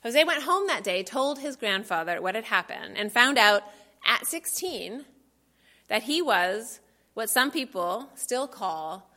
Jose 0.02 0.24
went 0.24 0.44
home 0.44 0.66
that 0.66 0.84
day, 0.84 1.04
told 1.04 1.40
his 1.40 1.56
grandfather 1.56 2.20
what 2.22 2.34
had 2.34 2.46
happened, 2.46 2.98
and 2.98 3.12
found 3.12 3.38
out 3.38 3.62
at 4.04 4.26
16 4.26 5.06
that 5.90 6.04
he 6.04 6.24
was 6.24 6.80
what 7.14 7.30
some 7.30 7.52
people 7.52 8.10
still 8.16 8.48
call 8.48 9.12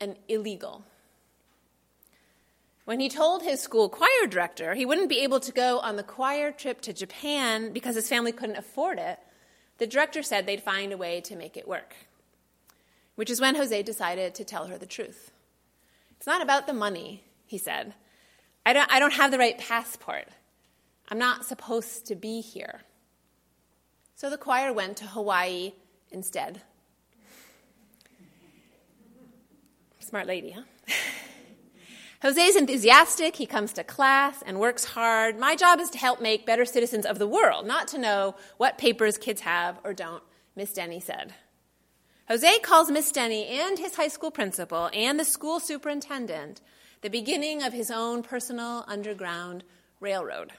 an 0.00 0.16
illegal. 0.28 0.84
When 2.88 3.00
he 3.00 3.10
told 3.10 3.42
his 3.42 3.60
school 3.60 3.90
choir 3.90 4.26
director 4.26 4.74
he 4.74 4.86
wouldn't 4.86 5.10
be 5.10 5.20
able 5.22 5.40
to 5.40 5.52
go 5.52 5.78
on 5.80 5.96
the 5.96 6.02
choir 6.02 6.50
trip 6.50 6.80
to 6.80 6.94
Japan 6.94 7.70
because 7.70 7.94
his 7.94 8.08
family 8.08 8.32
couldn't 8.32 8.56
afford 8.56 8.98
it, 8.98 9.18
the 9.76 9.86
director 9.86 10.22
said 10.22 10.46
they'd 10.46 10.62
find 10.62 10.90
a 10.90 10.96
way 10.96 11.20
to 11.20 11.36
make 11.36 11.58
it 11.58 11.68
work. 11.68 11.94
Which 13.14 13.28
is 13.28 13.42
when 13.42 13.56
Jose 13.56 13.82
decided 13.82 14.34
to 14.36 14.42
tell 14.42 14.68
her 14.68 14.78
the 14.78 14.86
truth. 14.86 15.32
It's 16.16 16.26
not 16.26 16.40
about 16.40 16.66
the 16.66 16.72
money, 16.72 17.24
he 17.44 17.58
said. 17.58 17.92
I 18.64 18.72
don't, 18.72 18.90
I 18.90 19.00
don't 19.00 19.12
have 19.12 19.32
the 19.32 19.38
right 19.38 19.58
passport. 19.58 20.28
I'm 21.10 21.18
not 21.18 21.44
supposed 21.44 22.06
to 22.06 22.14
be 22.14 22.40
here. 22.40 22.80
So 24.14 24.30
the 24.30 24.38
choir 24.38 24.72
went 24.72 24.96
to 24.96 25.04
Hawaii 25.04 25.74
instead. 26.10 26.62
Smart 30.00 30.26
lady, 30.26 30.52
huh? 30.52 30.62
Jose's 32.20 32.56
enthusiastic, 32.56 33.36
he 33.36 33.46
comes 33.46 33.72
to 33.74 33.84
class 33.84 34.42
and 34.44 34.58
works 34.58 34.84
hard. 34.84 35.38
My 35.38 35.54
job 35.54 35.78
is 35.78 35.88
to 35.90 35.98
help 35.98 36.20
make 36.20 36.44
better 36.44 36.64
citizens 36.64 37.06
of 37.06 37.20
the 37.20 37.28
world, 37.28 37.66
not 37.66 37.86
to 37.88 37.98
know 37.98 38.34
what 38.56 38.76
papers 38.76 39.16
kids 39.18 39.42
have 39.42 39.78
or 39.84 39.94
don't, 39.94 40.22
Miss 40.56 40.72
Denny 40.72 40.98
said. 40.98 41.34
Jose 42.26 42.58
calls 42.58 42.90
Miss 42.90 43.12
Denny 43.12 43.46
and 43.46 43.78
his 43.78 43.94
high 43.94 44.08
school 44.08 44.32
principal 44.32 44.90
and 44.92 45.18
the 45.18 45.24
school 45.24 45.60
superintendent 45.60 46.60
the 47.00 47.08
beginning 47.08 47.62
of 47.62 47.72
his 47.72 47.90
own 47.90 48.24
personal 48.24 48.84
underground 48.88 49.62
railroad. 50.00 50.52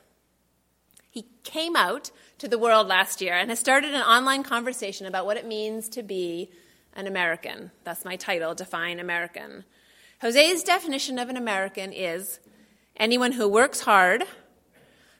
He 1.11 1.27
came 1.43 1.75
out 1.75 2.11
to 2.37 2.47
the 2.47 2.57
world 2.57 2.87
last 2.87 3.19
year 3.19 3.33
and 3.33 3.49
has 3.49 3.59
started 3.59 3.93
an 3.93 4.01
online 4.01 4.43
conversation 4.43 5.05
about 5.05 5.25
what 5.25 5.37
it 5.37 5.45
means 5.45 5.89
to 5.89 6.03
be 6.03 6.51
an 6.93 7.07
American. 7.07 7.71
That's 7.83 8.05
my 8.05 8.15
title, 8.15 8.55
Define 8.55 8.99
American. 8.99 9.65
Jose's 10.21 10.63
definition 10.63 11.17
of 11.17 11.29
an 11.29 11.37
American 11.37 11.93
is 11.93 12.39
anyone 12.97 13.31
who 13.31 13.47
works 13.47 13.81
hard, 13.81 14.25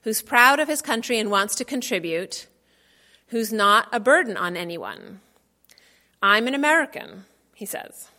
who's 0.04 0.22
proud 0.22 0.60
of 0.60 0.68
his 0.68 0.82
country 0.82 1.18
and 1.18 1.32
wants 1.32 1.56
to 1.56 1.64
contribute, 1.64 2.48
who's 3.28 3.54
not 3.54 3.88
a 3.94 4.00
burden 4.02 4.36
on 4.36 4.58
anyone. 4.58 5.22
I'm 6.22 6.48
an 6.48 6.54
American, 6.54 7.24
he 7.56 7.66
says. 7.66 8.10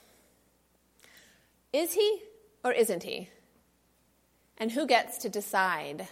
Is 1.71 1.93
he 1.93 2.23
or 2.65 2.73
isn't 2.73 3.03
he? 3.03 3.29
And 4.57 4.73
who 4.73 4.87
gets 4.87 5.19
to 5.19 5.29
decide? 5.29 6.09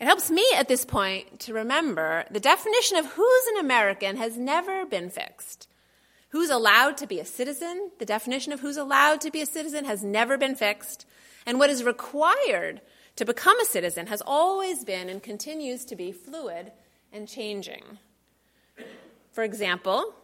It 0.00 0.06
helps 0.06 0.30
me 0.30 0.46
at 0.56 0.68
this 0.68 0.86
point 0.86 1.40
to 1.40 1.52
remember 1.52 2.24
the 2.30 2.40
definition 2.40 2.96
of 2.96 3.06
who's 3.06 3.46
an 3.48 3.58
American 3.58 4.16
has 4.16 4.38
never 4.38 4.86
been 4.86 5.10
fixed. 5.10 5.68
Who's 6.30 6.50
allowed 6.50 6.96
to 6.98 7.06
be 7.06 7.20
a 7.20 7.24
citizen, 7.24 7.90
the 7.98 8.04
definition 8.04 8.52
of 8.52 8.60
who's 8.60 8.76
allowed 8.76 9.20
to 9.22 9.30
be 9.30 9.40
a 9.40 9.46
citizen 9.46 9.86
has 9.86 10.04
never 10.04 10.36
been 10.36 10.54
fixed. 10.54 11.06
And 11.46 11.58
what 11.58 11.70
is 11.70 11.82
required 11.82 12.82
to 13.16 13.24
become 13.24 13.58
a 13.60 13.64
citizen 13.64 14.08
has 14.08 14.22
always 14.26 14.84
been 14.84 15.08
and 15.08 15.22
continues 15.22 15.84
to 15.86 15.96
be 15.96 16.12
fluid 16.12 16.72
and 17.12 17.26
changing. 17.26 17.98
For 19.32 19.42
example, 19.42 20.14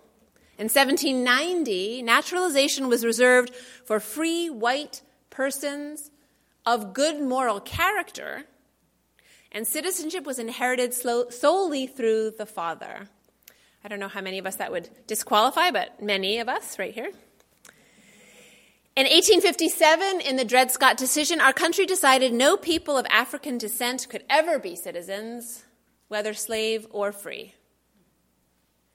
in 0.59 0.67
1790, 0.67 2.03
naturalization 2.03 2.89
was 2.89 3.05
reserved 3.05 3.55
for 3.85 3.99
free 3.99 4.51
white 4.51 5.03
persons 5.31 6.11
of 6.67 6.93
good 6.93 7.21
moral 7.21 7.61
character, 7.61 8.45
and 9.51 9.67
citizenship 9.67 10.25
was 10.25 10.39
inherited 10.39 10.93
solely 10.95 11.87
through 11.87 12.33
the 12.33 12.47
father. 12.47 13.09
I 13.85 13.89
don't 13.89 14.01
know 14.01 14.09
how 14.09 14.23
many 14.23 14.39
of 14.39 14.47
us 14.47 14.57
that 14.57 14.73
would 14.73 14.89
disqualify, 15.07 15.71
but 15.71 16.03
many 16.03 16.39
of 16.39 16.49
us 16.49 16.79
right 16.79 16.95
here. 16.95 17.11
In 18.97 19.05
1857, 19.05 20.23
in 20.23 20.37
the 20.37 20.45
Dred 20.45 20.71
Scott 20.71 20.97
decision, 20.97 21.39
our 21.39 21.53
country 21.53 21.85
decided 21.85 22.33
no 22.33 22.57
people 22.57 22.97
of 22.97 23.05
African 23.11 23.59
descent 23.59 24.09
could 24.09 24.25
ever 24.31 24.59
be 24.59 24.75
citizens, 24.75 25.65
whether 26.09 26.33
slave 26.33 26.87
or 26.91 27.13
free. 27.13 27.53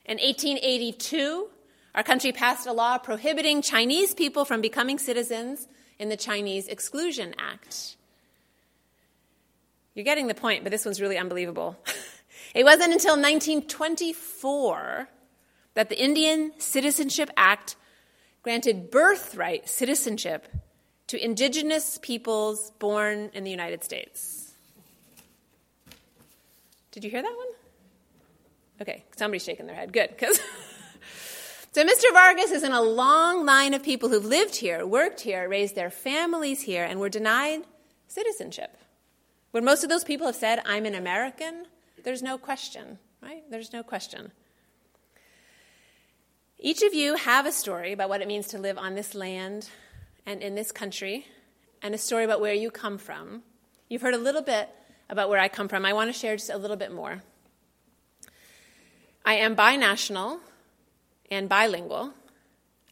In 0.06 0.18
1882, 0.18 1.50
our 1.94 2.02
country 2.02 2.32
passed 2.32 2.66
a 2.66 2.74
law 2.74 2.98
prohibiting 2.98 3.62
Chinese 3.62 4.16
people 4.16 4.44
from 4.44 4.60
becoming 4.60 4.98
citizens 4.98 5.68
in 6.00 6.10
the 6.10 6.18
Chinese 6.18 6.68
Exclusion 6.68 7.36
Act. 7.38 7.96
You're 9.94 10.06
getting 10.06 10.28
the 10.28 10.34
point, 10.34 10.64
but 10.64 10.72
this 10.72 10.86
one's 10.86 11.02
really 11.02 11.18
unbelievable. 11.18 11.78
It 12.54 12.64
wasn't 12.64 12.94
until 12.94 13.14
1924 13.14 15.10
that 15.76 15.90
the 15.90 16.02
Indian 16.02 16.52
Citizenship 16.58 17.30
Act 17.38 17.76
granted 18.42 18.90
birthright 18.90 19.70
citizenship 19.70 20.48
to 21.08 21.24
indigenous 21.24 22.00
peoples 22.02 22.72
born 22.80 23.30
in 23.34 23.44
the 23.44 23.52
United 23.52 23.84
States. 23.84 24.54
Did 26.92 27.04
you 27.04 27.10
hear 27.10 27.22
that 27.22 27.36
one? 27.36 27.48
Okay, 28.82 29.04
somebody's 29.16 29.44
shaking 29.44 29.68
their 29.68 29.76
head. 29.76 29.94
Good, 29.94 30.10
because. 30.10 30.40
so 31.72 31.84
Mr. 31.84 32.12
Vargas 32.14 32.52
is 32.52 32.64
in 32.64 32.72
a 32.72 32.82
long 32.82 33.46
line 33.46 33.74
of 33.74 33.84
people 33.84 34.10
who've 34.10 34.26
lived 34.26 34.56
here, 34.56 34.86
worked 34.86 35.22
here, 35.22 35.48
raised 35.48 35.76
their 35.76 35.90
families 35.90 36.62
here, 36.62 36.84
and 36.84 37.00
were 37.00 37.10
denied 37.10 37.64
citizenship. 38.08 38.78
When 39.52 39.66
most 39.66 39.84
of 39.84 39.90
those 39.90 40.04
people 40.04 40.28
have 40.28 40.36
said, 40.36 40.62
I'm 40.66 40.86
an 40.86 40.96
American, 40.96 41.66
there's 42.04 42.22
no 42.24 42.38
question, 42.38 43.00
right? 43.22 43.44
There's 43.50 43.74
no 43.74 43.84
question. 43.84 44.32
Each 46.58 46.82
of 46.82 46.94
you 46.94 47.16
have 47.16 47.46
a 47.46 47.52
story 47.52 47.94
about 47.94 48.10
what 48.10 48.22
it 48.22 48.28
means 48.28 48.48
to 48.48 48.58
live 48.58 48.78
on 48.78 48.96
this 48.96 49.16
land 49.16 49.70
and 50.26 50.42
in 50.42 50.56
this 50.56 50.72
country, 50.72 51.26
and 51.82 51.96
a 51.96 51.98
story 51.98 52.26
about 52.26 52.42
where 52.42 52.54
you 52.54 52.70
come 52.70 52.98
from. 52.98 53.44
You've 53.88 54.02
heard 54.02 54.14
a 54.14 54.20
little 54.20 54.42
bit 54.42 54.70
about 55.10 55.30
where 55.30 55.40
I 55.40 55.48
come 55.48 55.68
from. 55.68 55.86
I 55.86 55.94
want 55.94 56.10
to 56.14 56.20
share 56.20 56.36
just 56.36 56.50
a 56.50 56.58
little 56.58 56.78
bit 56.78 56.94
more. 56.94 57.24
I 59.26 59.36
am 59.36 59.56
binational 59.56 60.40
and 61.32 61.48
bilingual. 61.48 62.14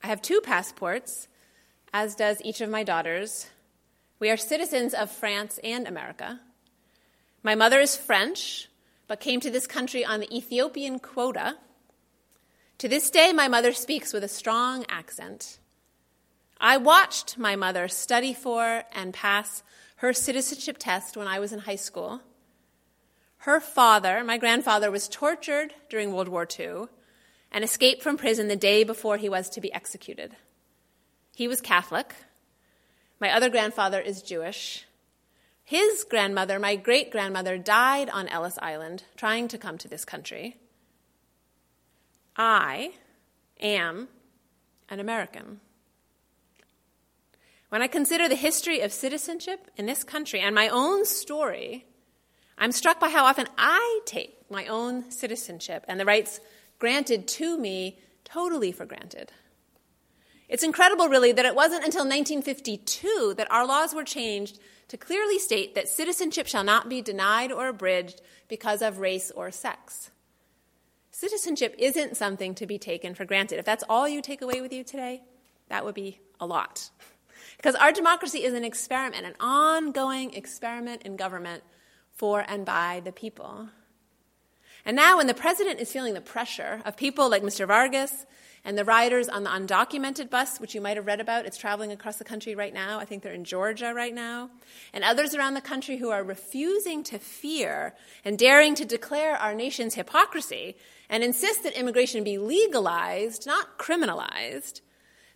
I 0.04 0.08
have 0.08 0.22
two 0.22 0.42
passports, 0.42 1.28
as 1.94 2.16
does 2.16 2.42
each 2.44 2.62
of 2.62 2.70
my 2.70 2.84
daughters. 2.84 3.48
We 4.20 4.30
are 4.30 4.38
citizens 4.38 4.94
of 4.94 5.12
France 5.12 5.60
and 5.64 5.88
America. 5.88 6.40
My 7.44 7.56
mother 7.56 7.80
is 7.80 7.96
French, 7.96 8.70
but 9.08 9.20
came 9.20 9.40
to 9.40 9.50
this 9.50 9.68
country 9.68 10.04
on 10.06 10.20
the 10.20 10.36
Ethiopian 10.36 11.00
quota. 11.00 11.58
To 12.80 12.88
this 12.88 13.10
day, 13.10 13.34
my 13.34 13.48
mother 13.48 13.74
speaks 13.74 14.14
with 14.14 14.24
a 14.24 14.28
strong 14.28 14.86
accent. 14.90 15.60
I 16.60 16.78
watched 16.78 17.38
my 17.38 17.56
mother 17.56 17.88
study 17.88 18.34
for 18.34 18.84
and 18.92 19.14
pass 19.14 19.64
her 19.98 20.14
citizenship 20.14 20.78
test 20.80 21.16
when 21.16 21.28
I 21.28 21.40
was 21.40 21.54
in 21.54 21.60
high 21.60 21.76
school. 21.76 22.22
Her 23.40 23.60
father, 23.60 24.24
my 24.24 24.38
grandfather, 24.38 24.92
was 24.92 25.08
tortured 25.08 25.74
during 25.90 26.12
World 26.12 26.28
War 26.28 26.48
II 26.60 26.86
and 27.52 27.64
escaped 27.64 28.02
from 28.02 28.18
prison 28.18 28.48
the 28.48 28.56
day 28.56 28.84
before 28.84 29.18
he 29.18 29.30
was 29.30 29.50
to 29.50 29.62
be 29.62 29.72
executed. 29.72 30.36
He 31.36 31.48
was 31.48 31.62
Catholic. 31.62 32.16
My 33.20 33.32
other 33.32 33.50
grandfather 33.50 34.02
is 34.02 34.22
Jewish. 34.22 34.87
His 35.68 36.06
grandmother, 36.06 36.60
my 36.60 36.78
great 36.78 37.12
grandmother, 37.12 37.58
died 37.58 38.10
on 38.10 38.30
Ellis 38.30 38.58
Island 38.62 39.04
trying 39.18 39.50
to 39.50 39.58
come 39.58 39.78
to 39.80 39.90
this 39.90 40.06
country. 40.06 40.56
I 42.38 42.94
am 43.60 44.08
an 44.88 45.02
American. 45.02 45.60
When 47.68 47.82
I 47.82 47.88
consider 47.88 48.30
the 48.30 48.36
history 48.36 48.80
of 48.80 48.94
citizenship 48.94 49.70
in 49.76 49.88
this 49.88 50.06
country 50.06 50.40
and 50.40 50.56
my 50.56 50.70
own 50.70 51.04
story, 51.04 51.86
I'm 52.58 52.72
struck 52.72 53.02
by 53.02 53.10
how 53.10 53.26
often 53.26 53.50
I 53.58 54.00
take 54.06 54.50
my 54.50 54.68
own 54.68 55.12
citizenship 55.12 55.84
and 55.90 56.00
the 56.00 56.06
rights 56.06 56.40
granted 56.80 57.28
to 57.28 57.58
me 57.58 58.00
totally 58.24 58.72
for 58.72 58.86
granted. 58.86 59.34
It's 60.48 60.64
incredible, 60.64 61.10
really, 61.10 61.34
that 61.34 61.46
it 61.46 61.56
wasn't 61.56 61.84
until 61.84 62.04
1952 62.04 63.34
that 63.36 63.52
our 63.52 63.68
laws 63.68 63.94
were 63.94 64.06
changed 64.06 64.60
to 64.88 64.98
clearly 64.98 65.38
state 65.40 65.76
that 65.76 65.90
citizenship 65.90 66.48
shall 66.48 66.64
not 66.64 66.90
be 66.90 67.02
denied 67.02 67.52
or 67.52 67.68
abridged 67.68 68.22
because 68.48 68.82
of 68.82 69.00
race 69.00 69.32
or 69.32 69.52
sex. 69.52 70.12
Citizenship 71.12 71.76
isn't 71.78 72.16
something 72.16 72.54
to 72.56 72.66
be 72.66 72.78
taken 72.78 73.16
for 73.16 73.26
granted. 73.26 73.60
If 73.60 73.66
that's 73.66 73.84
all 73.90 74.08
you 74.08 74.22
take 74.22 74.42
away 74.42 74.62
with 74.62 74.72
you 74.72 74.84
today, 74.84 75.24
that 75.70 75.84
would 75.84 75.96
be 75.96 76.20
a 76.40 76.46
lot. 76.46 76.90
Because 77.58 77.76
our 77.76 77.92
democracy 77.92 78.44
is 78.44 78.54
an 78.54 78.64
experiment, 78.64 79.26
an 79.26 79.34
ongoing 79.40 80.34
experiment 80.34 81.02
in 81.02 81.16
government 81.16 81.64
for 82.14 82.46
and 82.48 82.66
by 82.66 83.02
the 83.04 83.12
people. 83.12 83.70
And 84.86 84.96
now, 84.96 85.18
when 85.18 85.28
the 85.28 85.34
president 85.34 85.80
is 85.80 85.92
feeling 85.92 86.14
the 86.14 86.22
pressure 86.22 86.82
of 86.86 86.96
people 86.96 87.30
like 87.30 87.44
Mr. 87.44 87.68
Vargas 87.68 88.26
and 88.64 88.78
the 88.78 88.86
riders 88.86 89.30
on 89.30 89.44
the 89.44 89.50
undocumented 89.50 90.30
bus, 90.30 90.60
which 90.60 90.76
you 90.76 90.82
might 90.82 90.98
have 90.98 91.06
read 91.06 91.22
about, 91.22 91.46
it's 91.46 91.58
traveling 91.58 91.92
across 91.92 92.18
the 92.18 92.24
country 92.24 92.56
right 92.56 92.74
now. 92.74 93.00
I 93.00 93.06
think 93.06 93.24
they're 93.24 93.34
in 93.34 93.46
Georgia 93.46 93.94
right 93.94 94.14
now. 94.14 94.50
And 94.94 95.04
others 95.04 95.34
around 95.34 95.54
the 95.54 95.62
country 95.62 95.98
who 95.98 96.10
are 96.10 96.24
refusing 96.24 97.04
to 97.06 97.20
fear 97.20 97.94
and 98.26 98.38
daring 98.38 98.76
to 98.76 98.86
declare 98.86 99.38
our 99.38 99.54
nation's 99.54 99.96
hypocrisy 99.96 100.76
and 101.10 101.24
insist 101.24 101.64
that 101.64 101.80
immigration 101.80 102.24
be 102.24 102.38
legalized, 102.38 103.46
not 103.46 103.78
criminalized. 103.78 104.82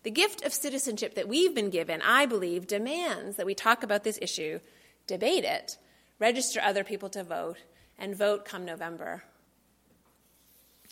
The 0.03 0.11
gift 0.11 0.43
of 0.43 0.53
citizenship 0.53 1.15
that 1.15 1.27
we've 1.27 1.53
been 1.53 1.69
given, 1.69 2.01
I 2.01 2.25
believe, 2.25 2.67
demands 2.67 3.37
that 3.37 3.45
we 3.45 3.53
talk 3.53 3.83
about 3.83 4.03
this 4.03 4.17
issue, 4.21 4.59
debate 5.05 5.43
it, 5.43 5.77
register 6.19 6.59
other 6.59 6.83
people 6.83 7.09
to 7.09 7.23
vote, 7.23 7.57
and 7.97 8.15
vote 8.15 8.43
come 8.43 8.65
November. 8.65 9.23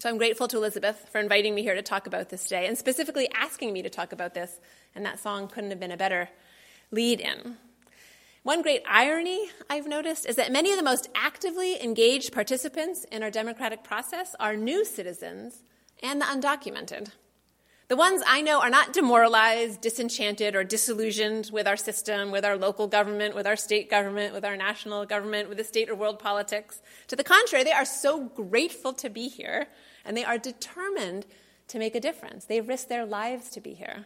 So 0.01 0.07
I'm 0.07 0.17
grateful 0.17 0.47
to 0.47 0.55
Elizabeth 0.55 1.09
for 1.11 1.19
inviting 1.19 1.53
me 1.53 1.61
here 1.61 1.75
to 1.75 1.81
talk 1.81 2.07
about 2.07 2.29
this 2.29 2.43
today 2.43 2.67
and 2.67 2.77
specifically 2.77 3.27
asking 3.35 3.73
me 3.73 3.81
to 3.81 3.89
talk 3.89 4.13
about 4.13 4.33
this, 4.33 4.61
and 4.95 5.05
that 5.05 5.19
song 5.19 5.49
couldn't 5.49 5.71
have 5.71 5.79
been 5.81 5.91
a 5.91 5.97
better 5.97 6.29
lead 6.89 7.19
in. 7.19 7.57
One 8.43 8.61
great 8.61 8.81
irony 8.87 9.49
I've 9.69 9.87
noticed 9.87 10.25
is 10.25 10.37
that 10.37 10.53
many 10.53 10.71
of 10.71 10.77
the 10.77 10.85
most 10.85 11.09
actively 11.15 11.83
engaged 11.83 12.31
participants 12.31 13.03
in 13.11 13.23
our 13.23 13.29
democratic 13.29 13.83
process 13.83 14.37
are 14.39 14.55
new 14.55 14.85
citizens 14.85 15.63
and 16.01 16.21
the 16.21 16.25
undocumented. 16.25 17.09
The 17.89 17.97
ones 17.97 18.21
I 18.25 18.41
know 18.41 18.61
are 18.61 18.69
not 18.69 18.93
demoralized, 18.93 19.81
disenchanted, 19.81 20.55
or 20.55 20.63
disillusioned 20.63 21.49
with 21.51 21.67
our 21.67 21.75
system, 21.75 22.31
with 22.31 22.45
our 22.45 22.55
local 22.55 22.87
government, 22.87 23.35
with 23.35 23.47
our 23.47 23.55
state 23.57 23.89
government, 23.89 24.31
with 24.31 24.45
our 24.45 24.55
national 24.55 25.07
government, 25.07 25.49
with 25.49 25.57
the 25.57 25.63
state 25.63 25.89
or 25.89 25.95
world 25.95 26.19
politics. 26.19 26.81
To 27.07 27.17
the 27.17 27.23
contrary, 27.23 27.65
they 27.65 27.71
are 27.71 27.85
so 27.85 28.25
grateful 28.25 28.93
to 28.93 29.09
be 29.09 29.27
here 29.27 29.67
and 30.05 30.15
they 30.15 30.23
are 30.23 30.37
determined 30.37 31.25
to 31.67 31.79
make 31.79 31.95
a 31.95 31.99
difference. 31.99 32.45
They 32.45 32.61
risk 32.61 32.87
their 32.87 33.05
lives 33.05 33.49
to 33.51 33.61
be 33.61 33.73
here. 33.73 34.05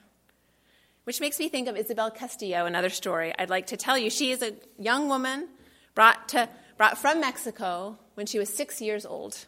Which 1.05 1.19
makes 1.19 1.39
me 1.39 1.49
think 1.49 1.67
of 1.67 1.75
Isabel 1.75 2.11
Castillo, 2.11 2.65
another 2.65 2.89
story 2.89 3.33
I'd 3.37 3.49
like 3.49 3.67
to 3.67 3.77
tell 3.77 3.97
you. 3.97 4.09
She 4.09 4.31
is 4.31 4.41
a 4.41 4.53
young 4.77 5.09
woman 5.09 5.49
brought, 5.95 6.29
to, 6.29 6.47
brought 6.77 6.97
from 6.97 7.19
Mexico 7.19 7.97
when 8.15 8.25
she 8.25 8.39
was 8.39 8.49
six 8.49 8.81
years 8.81 9.05
old. 9.05 9.45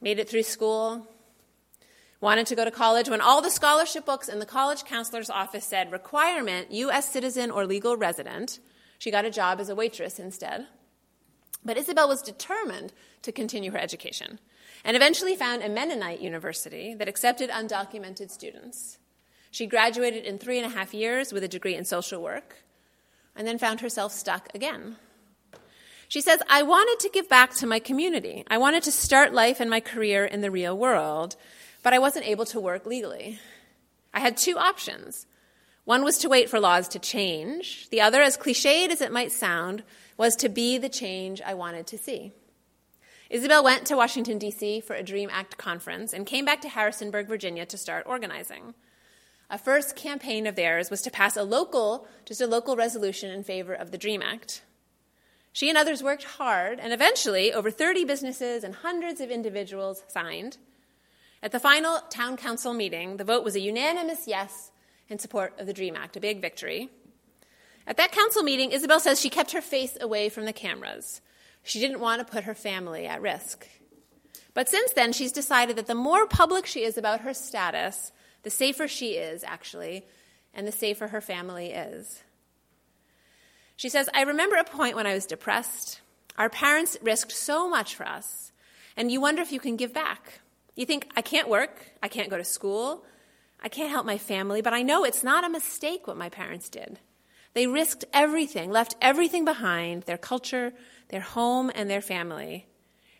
Made 0.00 0.18
it 0.18 0.28
through 0.28 0.42
school, 0.42 1.06
wanted 2.20 2.46
to 2.46 2.56
go 2.56 2.64
to 2.64 2.70
college 2.70 3.08
when 3.08 3.20
all 3.20 3.42
the 3.42 3.50
scholarship 3.50 4.06
books 4.06 4.28
in 4.28 4.38
the 4.38 4.46
college 4.46 4.84
counselor's 4.84 5.30
office 5.30 5.64
said 5.64 5.92
requirement 5.92 6.70
U.S. 6.72 7.08
citizen 7.08 7.50
or 7.50 7.66
legal 7.66 7.96
resident. 7.96 8.58
She 8.98 9.10
got 9.10 9.24
a 9.24 9.30
job 9.30 9.60
as 9.60 9.68
a 9.68 9.74
waitress 9.74 10.18
instead. 10.18 10.66
But 11.64 11.76
Isabel 11.76 12.08
was 12.08 12.22
determined 12.22 12.92
to 13.22 13.32
continue 13.32 13.70
her 13.70 13.78
education 13.78 14.38
and 14.84 14.96
eventually 14.96 15.36
found 15.36 15.62
a 15.62 15.68
Mennonite 15.68 16.20
university 16.20 16.94
that 16.94 17.08
accepted 17.08 17.50
undocumented 17.50 18.30
students. 18.30 18.98
She 19.50 19.66
graduated 19.66 20.24
in 20.24 20.38
three 20.38 20.58
and 20.58 20.66
a 20.66 20.76
half 20.76 20.94
years 20.94 21.32
with 21.32 21.44
a 21.44 21.48
degree 21.48 21.74
in 21.74 21.84
social 21.84 22.22
work 22.22 22.56
and 23.36 23.46
then 23.46 23.58
found 23.58 23.80
herself 23.80 24.12
stuck 24.12 24.48
again. 24.54 24.96
She 26.08 26.20
says, 26.20 26.42
I 26.48 26.62
wanted 26.62 27.00
to 27.00 27.10
give 27.10 27.28
back 27.28 27.54
to 27.54 27.66
my 27.66 27.78
community. 27.78 28.44
I 28.48 28.58
wanted 28.58 28.82
to 28.82 28.92
start 28.92 29.32
life 29.32 29.60
and 29.60 29.70
my 29.70 29.80
career 29.80 30.24
in 30.24 30.42
the 30.42 30.50
real 30.50 30.76
world, 30.76 31.36
but 31.82 31.94
I 31.94 31.98
wasn't 31.98 32.26
able 32.26 32.44
to 32.46 32.60
work 32.60 32.84
legally. 32.84 33.38
I 34.12 34.20
had 34.20 34.36
two 34.36 34.58
options. 34.58 35.26
One 35.84 36.04
was 36.04 36.18
to 36.18 36.28
wait 36.28 36.50
for 36.50 36.60
laws 36.60 36.86
to 36.88 36.98
change. 36.98 37.88
The 37.90 38.02
other, 38.02 38.20
as 38.20 38.36
cliched 38.36 38.90
as 38.90 39.00
it 39.00 39.12
might 39.12 39.32
sound, 39.32 39.82
was 40.16 40.36
to 40.36 40.48
be 40.48 40.78
the 40.78 40.88
change 40.88 41.40
I 41.42 41.54
wanted 41.54 41.86
to 41.88 41.98
see. 41.98 42.32
Isabel 43.30 43.64
went 43.64 43.86
to 43.86 43.96
Washington, 43.96 44.38
D.C. 44.38 44.82
for 44.82 44.94
a 44.94 45.02
DREAM 45.02 45.30
Act 45.32 45.56
conference 45.56 46.12
and 46.12 46.26
came 46.26 46.44
back 46.44 46.60
to 46.60 46.68
Harrisonburg, 46.68 47.28
Virginia 47.28 47.64
to 47.64 47.78
start 47.78 48.04
organizing. 48.06 48.74
A 49.48 49.56
first 49.58 49.96
campaign 49.96 50.46
of 50.46 50.54
theirs 50.54 50.90
was 50.90 51.00
to 51.02 51.10
pass 51.10 51.36
a 51.36 51.42
local, 51.42 52.06
just 52.24 52.40
a 52.40 52.46
local 52.46 52.76
resolution 52.76 53.30
in 53.30 53.42
favor 53.42 53.72
of 53.72 53.90
the 53.90 53.98
DREAM 53.98 54.22
Act. 54.22 54.62
She 55.52 55.68
and 55.68 55.76
others 55.76 56.02
worked 56.02 56.24
hard, 56.24 56.80
and 56.80 56.92
eventually, 56.92 57.52
over 57.52 57.70
30 57.70 58.04
businesses 58.04 58.64
and 58.64 58.74
hundreds 58.74 59.20
of 59.20 59.30
individuals 59.30 60.02
signed. 60.08 60.56
At 61.42 61.52
the 61.52 61.60
final 61.60 62.00
town 62.08 62.36
council 62.36 62.72
meeting, 62.72 63.16
the 63.16 63.24
vote 63.24 63.44
was 63.44 63.56
a 63.56 63.60
unanimous 63.60 64.26
yes 64.26 64.70
in 65.08 65.18
support 65.18 65.58
of 65.58 65.66
the 65.66 65.72
DREAM 65.72 65.96
Act, 65.96 66.16
a 66.16 66.20
big 66.20 66.40
victory. 66.40 66.88
At 67.86 67.96
that 67.96 68.12
council 68.12 68.42
meeting, 68.42 68.70
Isabel 68.70 69.00
says 69.00 69.20
she 69.20 69.30
kept 69.30 69.52
her 69.52 69.60
face 69.60 69.96
away 70.00 70.28
from 70.28 70.44
the 70.44 70.52
cameras. 70.52 71.20
She 71.62 71.80
didn't 71.80 72.00
want 72.00 72.20
to 72.20 72.32
put 72.32 72.44
her 72.44 72.54
family 72.54 73.06
at 73.06 73.22
risk. 73.22 73.66
But 74.54 74.68
since 74.68 74.92
then, 74.92 75.12
she's 75.12 75.32
decided 75.32 75.76
that 75.76 75.86
the 75.86 75.94
more 75.94 76.26
public 76.26 76.66
she 76.66 76.82
is 76.82 76.98
about 76.98 77.22
her 77.22 77.34
status, 77.34 78.12
the 78.42 78.50
safer 78.50 78.86
she 78.86 79.12
is, 79.12 79.44
actually, 79.44 80.04
and 80.52 80.66
the 80.66 80.72
safer 80.72 81.08
her 81.08 81.20
family 81.20 81.70
is. 81.70 82.22
She 83.76 83.88
says, 83.88 84.08
I 84.14 84.22
remember 84.22 84.56
a 84.56 84.64
point 84.64 84.96
when 84.96 85.06
I 85.06 85.14
was 85.14 85.26
depressed. 85.26 86.00
Our 86.36 86.50
parents 86.50 86.96
risked 87.02 87.32
so 87.32 87.68
much 87.68 87.94
for 87.94 88.06
us, 88.06 88.52
and 88.96 89.10
you 89.10 89.20
wonder 89.20 89.42
if 89.42 89.52
you 89.52 89.60
can 89.60 89.76
give 89.76 89.92
back. 89.92 90.40
You 90.76 90.86
think, 90.86 91.10
I 91.16 91.22
can't 91.22 91.48
work, 91.48 91.92
I 92.02 92.08
can't 92.08 92.30
go 92.30 92.36
to 92.36 92.44
school, 92.44 93.04
I 93.62 93.68
can't 93.68 93.90
help 93.90 94.06
my 94.06 94.18
family, 94.18 94.60
but 94.60 94.72
I 94.74 94.82
know 94.82 95.04
it's 95.04 95.22
not 95.22 95.44
a 95.44 95.50
mistake 95.50 96.06
what 96.06 96.16
my 96.16 96.28
parents 96.28 96.68
did. 96.68 96.98
They 97.54 97.66
risked 97.66 98.04
everything, 98.12 98.70
left 98.70 98.96
everything 99.00 99.44
behind 99.44 100.04
their 100.04 100.18
culture, 100.18 100.72
their 101.08 101.20
home, 101.20 101.70
and 101.74 101.88
their 101.88 102.00
family. 102.00 102.66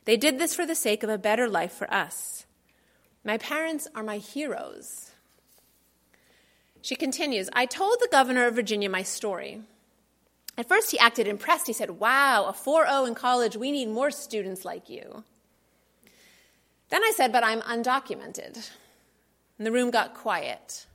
They 0.05 0.17
did 0.17 0.39
this 0.39 0.55
for 0.55 0.67
the 0.67 0.75
sake 0.75 1.03
of 1.03 1.11
a 1.11 1.19
better 1.19 1.49
life 1.49 1.73
for 1.73 1.93
us. 1.93 2.47
My 3.25 3.39
parents 3.39 3.87
are 3.95 4.03
my 4.03 4.19
heroes. 4.19 5.11
She 6.81 6.97
continues 6.97 7.49
I 7.53 7.67
told 7.67 7.99
the 8.01 8.09
governor 8.11 8.47
of 8.47 8.57
Virginia 8.57 8.89
my 8.89 9.03
story. 9.03 9.63
At 10.59 10.69
first, 10.69 10.91
he 10.91 10.99
acted 10.99 11.29
impressed. 11.29 11.67
He 11.67 11.73
said, 11.73 11.91
Wow, 11.91 12.47
a 12.47 12.53
4 12.53 12.87
0 12.87 13.05
in 13.05 13.15
college, 13.15 13.57
we 13.57 13.71
need 13.71 13.89
more 13.89 14.11
students 14.11 14.65
like 14.65 14.91
you. 14.91 15.25
Then 16.91 17.03
I 17.03 17.13
said, 17.17 17.33
But 17.33 17.45
I'm 17.45 17.61
undocumented. 17.63 18.71
And 19.59 19.67
the 19.67 19.73
room 19.73 19.91
got 19.91 20.15
quiet. 20.15 20.87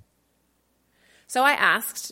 So 1.27 1.43
I 1.43 1.53
asked, 1.53 2.11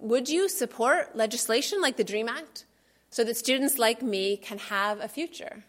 Would 0.00 0.28
you 0.28 0.48
support 0.48 1.14
legislation 1.14 1.80
like 1.80 1.96
the 1.96 2.04
DREAM 2.04 2.28
Act 2.28 2.64
so 3.10 3.22
that 3.24 3.36
students 3.36 3.78
like 3.78 4.02
me 4.02 4.36
can 4.36 4.58
have 4.58 5.00
a 5.00 5.08
future? 5.08 5.64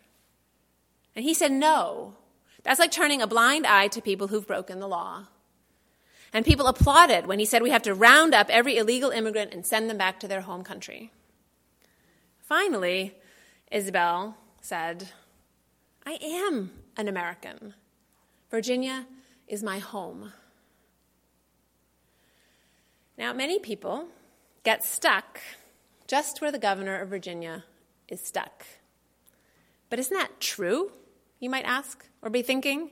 And 1.15 1.25
he 1.25 1.33
said, 1.33 1.51
No. 1.51 2.15
That's 2.63 2.79
like 2.79 2.91
turning 2.91 3.21
a 3.21 3.27
blind 3.27 3.65
eye 3.65 3.87
to 3.87 4.01
people 4.01 4.27
who've 4.27 4.45
broken 4.45 4.79
the 4.79 4.87
law. 4.87 5.25
And 6.31 6.45
people 6.45 6.67
applauded 6.67 7.25
when 7.25 7.39
he 7.39 7.45
said 7.45 7.61
we 7.61 7.71
have 7.71 7.81
to 7.83 7.93
round 7.93 8.33
up 8.33 8.47
every 8.49 8.77
illegal 8.77 9.09
immigrant 9.09 9.53
and 9.53 9.65
send 9.65 9.89
them 9.89 9.97
back 9.97 10.19
to 10.19 10.27
their 10.27 10.41
home 10.41 10.63
country. 10.63 11.11
Finally, 12.39 13.15
Isabel 13.71 14.37
said, 14.61 15.09
I 16.05 16.19
am 16.21 16.71
an 16.95 17.07
American. 17.07 17.73
Virginia 18.49 19.07
is 19.47 19.63
my 19.63 19.79
home. 19.79 20.31
Now, 23.17 23.33
many 23.33 23.59
people 23.59 24.07
get 24.63 24.83
stuck 24.83 25.39
just 26.07 26.41
where 26.41 26.51
the 26.51 26.59
governor 26.59 26.99
of 26.99 27.09
Virginia 27.09 27.63
is 28.07 28.21
stuck. 28.21 28.65
But 29.89 29.99
isn't 29.99 30.15
that 30.15 30.39
true? 30.39 30.91
You 31.39 31.49
might 31.49 31.65
ask 31.65 32.05
or 32.21 32.29
be 32.29 32.41
thinking. 32.41 32.91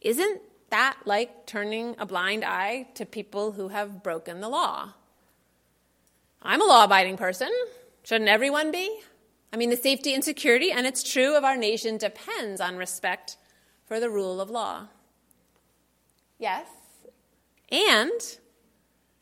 Isn't 0.00 0.42
that 0.70 0.98
like 1.04 1.46
turning 1.46 1.94
a 1.98 2.06
blind 2.06 2.44
eye 2.44 2.88
to 2.94 3.06
people 3.06 3.52
who 3.52 3.68
have 3.68 4.02
broken 4.02 4.40
the 4.40 4.48
law? 4.48 4.94
I'm 6.42 6.62
a 6.62 6.66
law 6.66 6.84
abiding 6.84 7.16
person. 7.16 7.50
Shouldn't 8.04 8.30
everyone 8.30 8.70
be? 8.70 9.00
I 9.52 9.56
mean, 9.56 9.70
the 9.70 9.76
safety 9.76 10.14
and 10.14 10.22
security, 10.22 10.70
and 10.70 10.86
it's 10.86 11.02
true, 11.02 11.36
of 11.36 11.44
our 11.44 11.56
nation 11.56 11.96
depends 11.96 12.60
on 12.60 12.76
respect 12.76 13.36
for 13.86 13.98
the 13.98 14.10
rule 14.10 14.40
of 14.40 14.50
law. 14.50 14.88
Yes. 16.38 16.66
And 17.70 18.20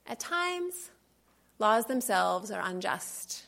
at 0.07 0.21
times, 0.21 0.91
laws 1.59 1.87
themselves 1.87 2.51
are 2.51 2.61
unjust. 2.63 3.47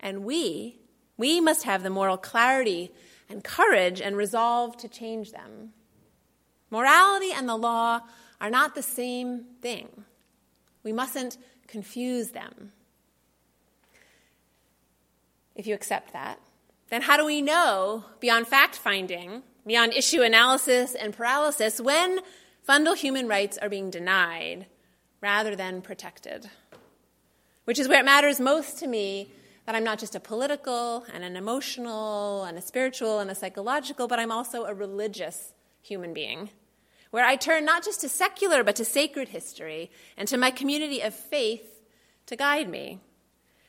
And 0.00 0.24
we, 0.24 0.78
we 1.16 1.40
must 1.40 1.64
have 1.64 1.82
the 1.82 1.90
moral 1.90 2.16
clarity 2.16 2.90
and 3.28 3.42
courage 3.42 4.00
and 4.00 4.16
resolve 4.16 4.76
to 4.78 4.88
change 4.88 5.32
them. 5.32 5.72
Morality 6.70 7.32
and 7.32 7.48
the 7.48 7.56
law 7.56 8.00
are 8.40 8.50
not 8.50 8.74
the 8.74 8.82
same 8.82 9.44
thing. 9.60 9.88
We 10.82 10.92
mustn't 10.92 11.38
confuse 11.66 12.30
them. 12.30 12.72
If 15.54 15.66
you 15.66 15.74
accept 15.74 16.12
that, 16.12 16.38
then 16.90 17.02
how 17.02 17.16
do 17.16 17.24
we 17.24 17.42
know, 17.42 18.04
beyond 18.20 18.46
fact 18.46 18.76
finding, 18.76 19.42
beyond 19.66 19.94
issue 19.94 20.22
analysis 20.22 20.94
and 20.94 21.16
paralysis, 21.16 21.80
when 21.80 22.20
fundamental 22.62 22.94
human 22.94 23.26
rights 23.26 23.58
are 23.58 23.68
being 23.68 23.90
denied 23.90 24.66
rather 25.20 25.56
than 25.56 25.82
protected? 25.82 26.48
Which 27.66 27.80
is 27.80 27.88
where 27.88 27.98
it 27.98 28.04
matters 28.04 28.38
most 28.38 28.78
to 28.78 28.86
me 28.86 29.32
that 29.66 29.74
I'm 29.74 29.82
not 29.82 29.98
just 29.98 30.14
a 30.14 30.20
political 30.20 31.04
and 31.12 31.24
an 31.24 31.34
emotional 31.34 32.44
and 32.44 32.56
a 32.56 32.62
spiritual 32.62 33.18
and 33.18 33.28
a 33.28 33.34
psychological, 33.34 34.06
but 34.06 34.20
I'm 34.20 34.30
also 34.30 34.64
a 34.64 34.72
religious 34.72 35.52
human 35.82 36.14
being, 36.14 36.50
where 37.10 37.24
I 37.24 37.34
turn 37.34 37.64
not 37.64 37.84
just 37.84 38.00
to 38.02 38.08
secular 38.08 38.62
but 38.62 38.76
to 38.76 38.84
sacred 38.84 39.30
history 39.30 39.90
and 40.16 40.28
to 40.28 40.36
my 40.38 40.52
community 40.52 41.00
of 41.00 41.12
faith 41.12 41.80
to 42.26 42.36
guide 42.36 42.68
me, 42.68 43.00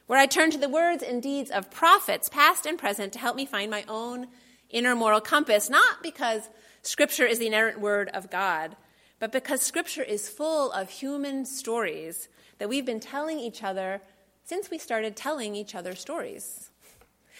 where 0.05 0.19
I 0.19 0.27
turn 0.27 0.51
to 0.51 0.59
the 0.59 0.69
words 0.69 1.01
and 1.01 1.19
deeds 1.19 1.49
of 1.49 1.71
prophets, 1.71 2.29
past 2.29 2.67
and 2.67 2.77
present, 2.77 3.13
to 3.13 3.19
help 3.19 3.35
me 3.35 3.47
find 3.47 3.71
my 3.71 3.83
own 3.87 4.27
inner 4.69 4.95
moral 4.95 5.21
compass, 5.21 5.71
not 5.71 6.03
because 6.03 6.49
Scripture 6.83 7.25
is 7.25 7.39
the 7.39 7.47
inerrant 7.47 7.79
word 7.79 8.09
of 8.13 8.29
God, 8.29 8.75
but 9.17 9.31
because 9.31 9.63
Scripture 9.63 10.03
is 10.03 10.29
full 10.29 10.71
of 10.71 10.91
human 10.91 11.45
stories 11.45 12.29
that 12.59 12.69
we've 12.69 12.85
been 12.85 12.99
telling 12.99 13.39
each 13.39 13.63
other 13.63 14.01
since 14.43 14.69
we 14.69 14.77
started 14.77 15.15
telling 15.15 15.55
each 15.55 15.75
other 15.75 15.95
stories. 15.95 16.69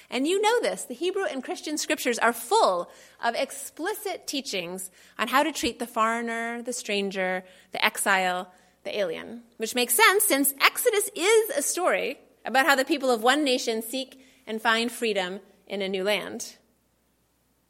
And 0.10 0.28
you 0.28 0.42
know 0.42 0.62
this 0.62 0.84
the 0.84 0.94
Hebrew 0.94 1.26
and 1.26 1.44
Christian 1.44 1.78
scriptures 1.78 2.20
are 2.20 2.34
full 2.34 2.90
of 3.24 3.36
explicit 3.36 4.28
teachings 4.28 4.90
on 5.18 5.28
how 5.28 5.44
to 5.44 5.52
treat 5.52 5.80
the 5.80 5.88
foreigner, 5.88 6.62
the 6.62 6.74
stranger, 6.74 7.44
the 7.72 7.84
exile, 7.84 8.52
the 8.84 8.98
alien, 8.98 9.44
which 9.58 9.76
makes 9.76 9.96
sense 9.96 10.24
since 10.24 10.54
Exodus 10.62 11.10
is 11.16 11.50
a 11.58 11.62
story 11.62 12.20
about 12.46 12.66
how 12.66 12.76
the 12.76 12.86
people 12.86 13.12
of 13.12 13.22
one 13.22 13.44
nation 13.44 13.82
seek 13.82 14.22
and 14.46 14.62
find 14.62 14.92
freedom 14.92 15.42
in 15.68 15.82
a 15.82 15.90
new 15.90 16.04
land. 16.04 16.56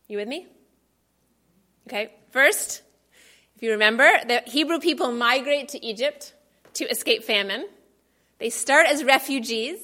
You 0.07 0.17
with 0.17 0.27
me? 0.27 0.47
Okay, 1.87 2.11
first, 2.31 2.83
if 3.55 3.63
you 3.63 3.71
remember, 3.71 4.07
the 4.27 4.43
Hebrew 4.45 4.79
people 4.79 5.11
migrate 5.11 5.69
to 5.69 5.83
Egypt 5.83 6.33
to 6.77 6.89
escape 6.89 7.23
famine. 7.23 7.67
They 8.39 8.49
start 8.49 8.87
as 8.87 9.03
refugees 9.03 9.79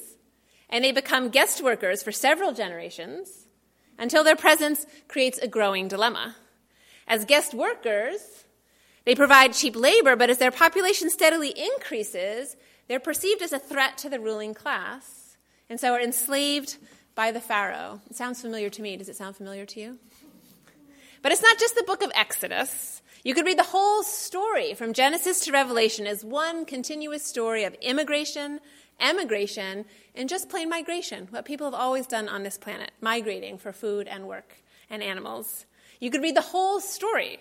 and 0.69 0.83
they 0.83 0.91
become 0.91 1.29
guest 1.29 1.63
workers 1.63 2.01
for 2.01 2.11
several 2.11 2.53
generations 2.53 3.47
until 3.97 4.23
their 4.23 4.35
presence 4.35 4.85
creates 5.07 5.37
a 5.37 5.47
growing 5.47 5.87
dilemma. 5.87 6.35
As 7.07 7.25
guest 7.25 7.53
workers, 7.53 8.45
they 9.05 9.15
provide 9.15 9.53
cheap 9.53 9.75
labor, 9.75 10.15
but 10.15 10.29
as 10.29 10.37
their 10.37 10.51
population 10.51 11.09
steadily 11.09 11.49
increases, 11.49 12.55
they're 12.87 12.99
perceived 12.99 13.41
as 13.41 13.53
a 13.53 13.59
threat 13.59 13.97
to 13.99 14.09
the 14.09 14.19
ruling 14.19 14.53
class 14.53 15.37
and 15.69 15.79
so 15.79 15.93
are 15.93 16.01
enslaved 16.01 16.77
by 17.15 17.31
the 17.31 17.41
Pharaoh. 17.41 18.01
It 18.09 18.15
sounds 18.15 18.41
familiar 18.41 18.69
to 18.69 18.81
me. 18.81 18.97
Does 18.97 19.09
it 19.09 19.15
sound 19.15 19.35
familiar 19.35 19.65
to 19.65 19.79
you? 19.79 19.99
But 21.21 21.31
it's 21.31 21.41
not 21.41 21.59
just 21.59 21.75
the 21.75 21.83
book 21.83 22.01
of 22.01 22.11
Exodus. 22.15 23.01
You 23.25 23.33
could 23.33 23.45
read 23.45 23.57
the 23.57 23.63
whole 23.63 24.03
story 24.03 24.73
from 24.73 24.91
Genesis 24.91 25.39
to 25.41 25.53
Revelation 25.53 26.05
as 26.05 26.25
one 26.25 26.65
continuous 26.65 27.23
story 27.23 27.63
of 27.63 27.73
immigration, 27.75 28.59
emigration, 28.99 29.85
and 30.13 30.27
just 30.27 30.49
plain 30.49 30.67
migration, 30.67 31.27
what 31.29 31.45
people 31.45 31.65
have 31.65 31.73
always 31.73 32.05
done 32.05 32.27
on 32.27 32.43
this 32.43 32.57
planet, 32.57 32.91
migrating 32.99 33.57
for 33.57 33.71
food 33.71 34.09
and 34.09 34.27
work 34.27 34.55
and 34.89 35.01
animals. 35.01 35.65
You 36.01 36.11
could 36.11 36.21
read 36.21 36.35
the 36.35 36.41
whole 36.41 36.81
story 36.81 37.39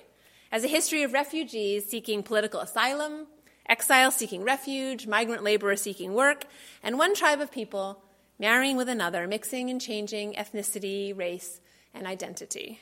as 0.52 0.62
a 0.62 0.68
history 0.68 1.02
of 1.02 1.12
refugees 1.12 1.90
seeking 1.90 2.22
political 2.22 2.60
asylum, 2.60 3.26
exiles 3.68 4.14
seeking 4.14 4.44
refuge, 4.44 5.08
migrant 5.08 5.42
laborers 5.42 5.80
seeking 5.80 6.14
work, 6.14 6.44
and 6.84 6.96
one 6.96 7.12
tribe 7.12 7.40
of 7.40 7.50
people 7.50 8.04
marrying 8.38 8.76
with 8.76 8.88
another, 8.88 9.26
mixing 9.26 9.68
and 9.68 9.80
changing 9.80 10.34
ethnicity, 10.34 11.16
race, 11.16 11.60
and 11.92 12.06
identity. 12.06 12.78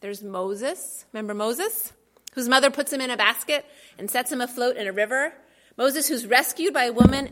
There's 0.00 0.22
Moses. 0.22 1.04
Remember 1.12 1.34
Moses? 1.34 1.92
Whose 2.32 2.48
mother 2.48 2.70
puts 2.70 2.92
him 2.92 3.00
in 3.00 3.10
a 3.10 3.16
basket 3.16 3.64
and 3.98 4.10
sets 4.10 4.32
him 4.32 4.40
afloat 4.40 4.76
in 4.76 4.86
a 4.86 4.92
river. 4.92 5.32
Moses, 5.76 6.08
who's 6.08 6.26
rescued 6.26 6.74
by 6.74 6.84
a 6.84 6.92
woman 6.92 7.30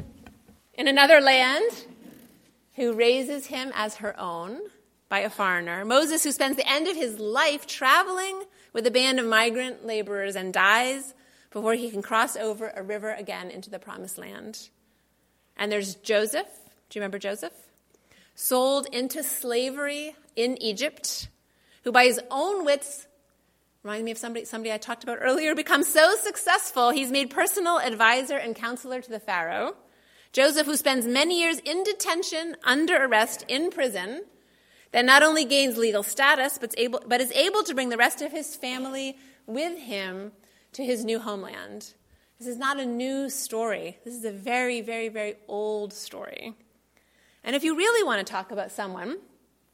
in 0.75 0.89
another 0.89 1.21
land 1.21 1.71
who 2.77 2.93
raises 2.93 3.47
him 3.47 3.73
as 3.75 3.97
her 3.97 4.19
own 4.19 4.61
by 5.09 5.21
a 5.21 5.31
foreigner. 5.31 5.85
Moses, 5.85 6.25
who 6.25 6.33
spends 6.33 6.57
the 6.57 6.71
end 6.71 6.87
of 6.87 6.97
his 6.97 7.19
life 7.19 7.67
traveling 7.67 8.45
with 8.73 8.87
a 8.87 8.91
band 8.91 9.19
of 9.19 9.27
migrant 9.27 9.85
laborers 9.85 10.37
and 10.37 10.53
dies 10.53 11.15
before 11.51 11.75
he 11.75 11.91
can 11.91 12.01
cross 12.01 12.37
over 12.37 12.73
a 12.75 12.83
river 12.83 13.13
again 13.13 13.51
into 13.51 13.71
the 13.71 13.79
promised 13.79 14.19
land. 14.19 14.69
And 15.57 15.71
there's 15.71 15.97
Joseph. 15.97 16.47
Do 16.89 16.99
you 16.99 17.03
remember 17.03 17.19
Joseph? 17.19 17.53
Sold 18.35 18.87
into 18.93 19.23
slavery 19.23 20.15
in 20.37 20.63
Egypt, 20.63 21.29
who 21.83 21.93
by 21.93 22.05
his 22.05 22.21
own 22.31 22.65
wits 22.65 23.07
Remind 23.83 24.05
me 24.05 24.11
of 24.11 24.19
somebody, 24.19 24.45
somebody 24.45 24.73
I 24.73 24.79
talked 24.79 25.05
about 25.05 25.19
earlier, 25.23 25.55
become 25.55 25.83
so 25.83 26.15
successful, 26.17 26.91
he's 26.91 27.11
made 27.11 27.31
personal 27.31 27.79
advisor 27.79 28.37
and 28.37 28.55
counselor 28.55 29.01
to 29.01 29.11
the 29.11 29.21
Pharaoh. 29.21 29.75
Joseph, 30.33 30.67
who 30.67 30.77
spends 30.77 31.07
many 31.07 31.41
years 31.41 31.59
in 31.61 31.83
detention, 31.83 32.57
under 32.63 33.05
arrest, 33.05 33.45
in 33.49 33.71
prison, 33.71 34.23
that 34.93 35.05
not 35.05 35.23
only 35.23 35.45
gains 35.45 35.79
legal 35.79 36.03
status, 36.03 36.59
but, 36.59 36.75
able, 36.77 37.03
but 37.07 37.21
is 37.21 37.33
able 37.33 37.63
to 37.63 37.75
bring 37.75 37.89
the 37.89 37.97
rest 37.97 38.21
of 38.21 38.33
his 38.33 38.55
family 38.55 39.17
with 39.47 39.79
him 39.79 40.33
to 40.73 40.85
his 40.85 41.05
new 41.05 41.19
homeland. 41.19 41.95
This 42.39 42.49
is 42.49 42.59
not 42.59 42.79
a 42.79 42.87
new 42.87 43.31
story. 43.31 43.99
This 44.05 44.15
is 44.15 44.25
a 44.25 44.33
very, 44.33 44.83
very, 44.83 45.09
very 45.09 45.37
old 45.49 45.93
story. 45.93 46.55
And 47.43 47.57
if 47.57 47.65
you 47.65 47.77
really 47.77 48.05
want 48.05 48.25
to 48.25 48.31
talk 48.31 48.51
about 48.51 48.71
someone 48.71 49.19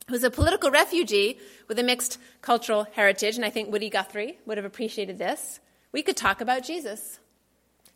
who's 0.08 0.24
a 0.24 0.30
political 0.30 0.70
refugee 0.70 1.38
with 1.68 1.78
a 1.78 1.82
mixed 1.82 2.18
cultural 2.40 2.86
heritage, 2.92 3.36
and 3.36 3.44
I 3.44 3.50
think 3.50 3.70
Woody 3.70 3.90
Guthrie 3.90 4.38
would 4.46 4.56
have 4.56 4.64
appreciated 4.64 5.18
this, 5.18 5.60
we 5.92 6.02
could 6.02 6.16
talk 6.16 6.40
about 6.40 6.62
Jesus, 6.62 7.18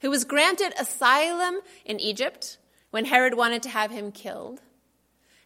who 0.00 0.10
was 0.10 0.24
granted 0.24 0.72
asylum 0.78 1.60
in 1.84 2.00
Egypt 2.00 2.58
when 2.90 3.04
Herod 3.04 3.34
wanted 3.34 3.62
to 3.62 3.68
have 3.68 3.90
him 3.90 4.10
killed, 4.10 4.60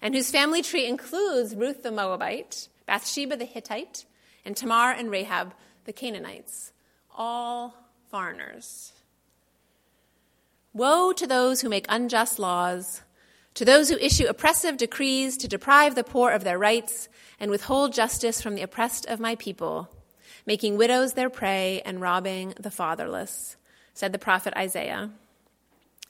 and 0.01 0.15
whose 0.15 0.31
family 0.31 0.63
tree 0.63 0.87
includes 0.87 1.55
Ruth 1.55 1.83
the 1.83 1.93
Moabite, 1.93 2.69
Bathsheba 2.87 3.37
the 3.37 3.45
Hittite, 3.45 4.07
and 4.45 4.57
Tamar 4.57 4.93
and 4.93 5.11
Rahab 5.11 5.55
the 5.85 5.93
Canaanites, 5.93 6.73
all 7.15 7.75
foreigners. 8.11 8.93
Woe 10.73 11.13
to 11.13 11.27
those 11.27 11.61
who 11.61 11.69
make 11.69 11.87
unjust 11.89 12.39
laws 12.39 13.03
to 13.55 13.65
those 13.65 13.89
who 13.89 13.97
issue 13.99 14.27
oppressive 14.27 14.77
decrees 14.77 15.37
to 15.37 15.49
deprive 15.49 15.95
the 15.95 16.05
poor 16.05 16.33
of 16.33 16.45
their 16.45 16.59
rights 16.59 17.09
and 17.39 17.51
withhold 17.51 17.93
justice 17.93 18.41
from 18.41 18.55
the 18.55 18.63
oppressed 18.63 19.07
of 19.07 19.21
my 19.21 19.37
people, 19.37 19.89
making 20.47 20.77
widows 20.77 21.13
their 21.13 21.31
prey 21.31 21.81
and 21.85 22.01
robbing 22.01 22.55
the 22.59 22.71
fatherless, 22.71 23.57
said 23.93 24.13
the 24.13 24.19
prophet 24.19 24.53
Isaiah. 24.57 25.11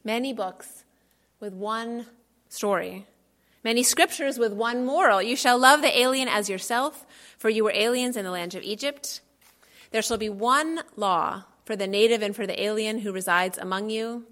Many 0.02 0.32
books 0.32 0.84
with 1.40 1.52
one 1.52 2.06
story, 2.48 3.06
many 3.62 3.82
scriptures 3.82 4.38
with 4.38 4.52
one 4.52 4.84
moral. 4.84 5.22
You 5.22 5.36
shall 5.36 5.58
love 5.58 5.82
the 5.82 5.98
alien 5.98 6.28
as 6.28 6.48
yourself, 6.48 7.06
for 7.36 7.50
you 7.50 7.64
were 7.64 7.72
aliens 7.74 8.16
in 8.16 8.24
the 8.24 8.30
land 8.30 8.54
of 8.54 8.62
Egypt. 8.62 9.20
There 9.90 10.02
shall 10.02 10.18
be 10.18 10.28
one 10.28 10.80
law 10.96 11.44
for 11.64 11.76
the 11.76 11.86
native 11.86 12.22
and 12.22 12.34
for 12.34 12.46
the 12.46 12.62
alien 12.62 12.98
who 12.98 13.12
resides 13.12 13.58
among 13.58 13.90
you. 13.90 14.24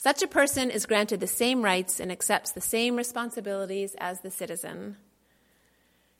Such 0.00 0.22
a 0.22 0.28
person 0.28 0.70
is 0.70 0.86
granted 0.86 1.18
the 1.18 1.26
same 1.26 1.62
rights 1.62 1.98
and 1.98 2.12
accepts 2.12 2.52
the 2.52 2.60
same 2.60 2.94
responsibilities 2.94 3.96
as 3.98 4.20
the 4.20 4.30
citizen. 4.30 4.96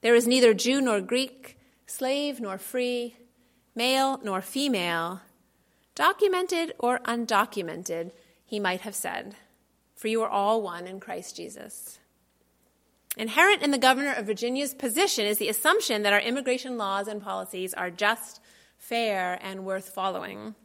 There 0.00 0.16
is 0.16 0.26
neither 0.26 0.52
Jew 0.52 0.80
nor 0.80 1.00
Greek, 1.00 1.56
slave 1.86 2.40
nor 2.40 2.58
free, 2.58 3.16
male 3.76 4.20
nor 4.24 4.40
female, 4.40 5.20
documented 5.94 6.74
or 6.80 6.98
undocumented, 7.00 8.10
he 8.44 8.58
might 8.58 8.80
have 8.80 8.96
said, 8.96 9.36
for 9.94 10.08
you 10.08 10.22
are 10.22 10.28
all 10.28 10.60
one 10.60 10.88
in 10.88 10.98
Christ 10.98 11.36
Jesus. 11.36 12.00
Inherent 13.16 13.62
in 13.62 13.70
the 13.70 13.78
governor 13.78 14.12
of 14.12 14.26
Virginia's 14.26 14.74
position 14.74 15.24
is 15.24 15.38
the 15.38 15.48
assumption 15.48 16.02
that 16.02 16.12
our 16.12 16.20
immigration 16.20 16.76
laws 16.78 17.06
and 17.06 17.22
policies 17.22 17.74
are 17.74 17.90
just, 17.90 18.40
fair, 18.76 19.38
and 19.40 19.64
worth 19.64 19.88
following. 19.88 20.56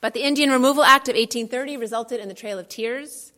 But 0.00 0.14
the 0.14 0.22
Indian 0.22 0.50
Removal 0.50 0.82
Act 0.82 1.08
of 1.08 1.14
1830 1.14 1.76
resulted 1.76 2.20
in 2.20 2.28
the 2.28 2.34
Trail 2.34 2.58
of 2.58 2.68
Tears. 2.68 3.32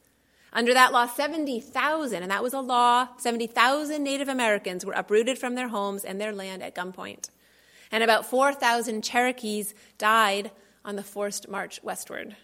Under 0.53 0.75
that 0.75 0.93
law, 0.93 1.07
70,000, 1.07 2.23
and 2.23 2.31
that 2.31 2.43
was 2.43 2.53
a 2.53 2.61
law, 2.61 3.09
70,000 3.17 4.03
Native 4.03 4.29
Americans 4.29 4.85
were 4.85 4.93
uprooted 4.93 5.39
from 5.39 5.55
their 5.55 5.69
homes 5.69 6.05
and 6.05 6.21
their 6.21 6.33
land 6.33 6.63
at 6.63 6.75
gunpoint. 6.75 7.31
And 7.91 8.05
about 8.05 8.27
4,000 8.27 9.03
Cherokees 9.03 9.75
died 9.99 10.51
on 10.85 10.97
the 10.97 11.03
forced 11.03 11.49
march 11.49 11.83
westward. 11.83 12.37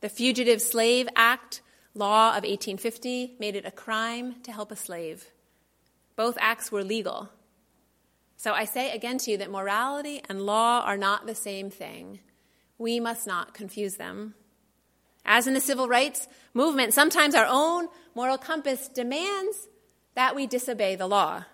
The 0.00 0.08
Fugitive 0.08 0.62
Slave 0.62 1.08
Act 1.16 1.60
law 1.94 2.30
of 2.30 2.44
1850 2.44 3.36
made 3.40 3.56
it 3.56 3.66
a 3.66 3.70
crime 3.70 4.36
to 4.42 4.52
help 4.52 4.70
a 4.70 4.76
slave. 4.76 5.26
Both 6.14 6.38
acts 6.40 6.70
were 6.70 6.84
legal. 6.84 7.30
So 8.36 8.52
I 8.52 8.64
say 8.64 8.92
again 8.92 9.18
to 9.18 9.32
you 9.32 9.38
that 9.38 9.50
morality 9.50 10.22
and 10.28 10.42
law 10.42 10.82
are 10.82 10.96
not 10.96 11.26
the 11.26 11.34
same 11.34 11.70
thing. 11.70 12.20
We 12.78 13.00
must 13.00 13.26
not 13.26 13.54
confuse 13.54 13.96
them. 13.96 14.34
As 15.24 15.46
in 15.46 15.54
the 15.54 15.60
civil 15.60 15.88
rights 15.88 16.26
movement, 16.54 16.94
sometimes 16.94 17.34
our 17.34 17.46
own 17.48 17.88
moral 18.14 18.38
compass 18.38 18.88
demands 18.88 19.68
that 20.14 20.34
we 20.34 20.46
disobey 20.46 20.96
the 20.96 21.06
law 21.06 21.44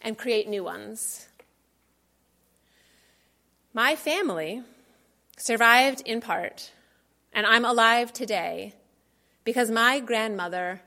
and 0.00 0.16
create 0.16 0.48
new 0.48 0.62
ones. 0.62 1.26
My 3.74 3.96
family 3.96 4.62
survived 5.36 6.02
in 6.04 6.20
part, 6.20 6.70
and 7.32 7.46
I'm 7.46 7.64
alive 7.64 8.12
today 8.12 8.74
because 9.44 9.70
my 9.70 9.98
grandmother 9.98 10.82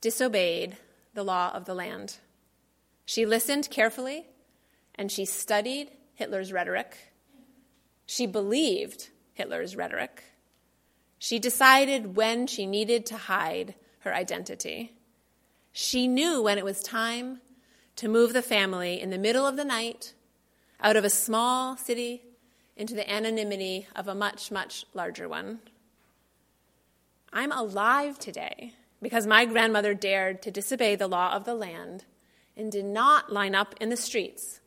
disobeyed 0.00 0.76
the 1.14 1.24
law 1.24 1.50
of 1.52 1.64
the 1.64 1.74
land. 1.74 2.16
She 3.04 3.26
listened 3.26 3.68
carefully 3.70 4.26
and 4.94 5.10
she 5.10 5.24
studied 5.24 5.90
Hitler's 6.14 6.52
rhetoric. 6.52 7.09
She 8.10 8.26
believed 8.26 9.10
Hitler's 9.34 9.76
rhetoric. 9.76 10.24
She 11.20 11.38
decided 11.38 12.16
when 12.16 12.48
she 12.48 12.66
needed 12.66 13.06
to 13.06 13.16
hide 13.16 13.76
her 14.00 14.12
identity. 14.12 14.94
She 15.70 16.08
knew 16.08 16.42
when 16.42 16.58
it 16.58 16.64
was 16.64 16.82
time 16.82 17.40
to 17.94 18.08
move 18.08 18.32
the 18.32 18.42
family 18.42 19.00
in 19.00 19.10
the 19.10 19.16
middle 19.16 19.46
of 19.46 19.56
the 19.56 19.64
night 19.64 20.14
out 20.80 20.96
of 20.96 21.04
a 21.04 21.08
small 21.08 21.76
city 21.76 22.24
into 22.76 22.94
the 22.94 23.08
anonymity 23.08 23.86
of 23.94 24.08
a 24.08 24.14
much, 24.16 24.50
much 24.50 24.84
larger 24.92 25.28
one. 25.28 25.60
I'm 27.32 27.52
alive 27.52 28.18
today 28.18 28.72
because 29.00 29.24
my 29.24 29.44
grandmother 29.44 29.94
dared 29.94 30.42
to 30.42 30.50
disobey 30.50 30.96
the 30.96 31.06
law 31.06 31.32
of 31.32 31.44
the 31.44 31.54
land 31.54 32.06
and 32.56 32.72
did 32.72 32.86
not 32.86 33.32
line 33.32 33.54
up 33.54 33.76
in 33.80 33.88
the 33.88 33.96
streets 33.96 34.59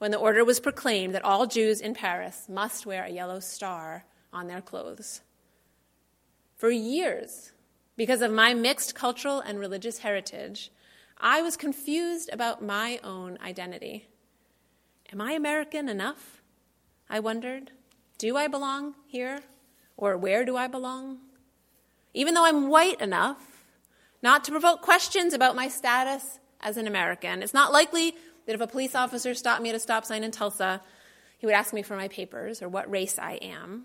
when 0.00 0.10
the 0.10 0.18
order 0.18 0.44
was 0.44 0.58
proclaimed 0.58 1.14
that 1.14 1.24
all 1.24 1.46
Jews 1.46 1.80
in 1.80 1.94
Paris 1.94 2.48
must 2.48 2.84
wear 2.84 3.04
a 3.04 3.10
yellow 3.10 3.38
star 3.38 4.04
on 4.32 4.48
their 4.48 4.60
clothes. 4.60 5.20
For 6.56 6.70
years, 6.70 7.52
because 7.96 8.20
of 8.20 8.32
my 8.32 8.52
mixed 8.52 8.96
cultural 8.96 9.38
and 9.38 9.60
religious 9.60 9.98
heritage, 9.98 10.72
I 11.18 11.40
was 11.40 11.56
confused 11.56 12.30
about 12.32 12.64
my 12.64 12.98
own 13.04 13.38
identity. 13.40 14.08
Am 15.12 15.20
I 15.20 15.32
American 15.32 15.88
enough? 15.88 16.42
I 17.08 17.20
wondered. 17.20 17.70
Do 18.18 18.36
I 18.36 18.48
belong 18.48 18.96
here? 19.06 19.38
Or 19.96 20.16
where 20.16 20.44
do 20.44 20.56
I 20.56 20.66
belong? 20.66 21.20
even 22.14 22.34
though 22.34 22.44
I'm 22.44 22.68
white 22.68 23.00
enough 23.00 23.64
not 24.22 24.44
to 24.44 24.50
provoke 24.50 24.82
questions 24.82 25.32
about 25.32 25.56
my 25.56 25.68
status 25.68 26.40
as 26.60 26.76
an 26.76 26.86
American. 26.86 27.42
It's 27.42 27.54
not 27.54 27.72
likely 27.72 28.14
that 28.50 28.56
if 28.56 28.60
a 28.60 28.66
police 28.66 28.96
officer 28.96 29.32
stopped 29.32 29.62
me 29.62 29.68
at 29.68 29.76
a 29.76 29.78
stop 29.78 30.04
sign 30.04 30.24
in 30.24 30.32
Tulsa, 30.32 30.80
he 31.38 31.46
would 31.46 31.54
ask 31.54 31.72
me 31.72 31.82
for 31.82 31.94
my 31.94 32.08
papers 32.08 32.60
or 32.60 32.68
what 32.68 32.90
race 32.90 33.16
I 33.16 33.34
am. 33.34 33.84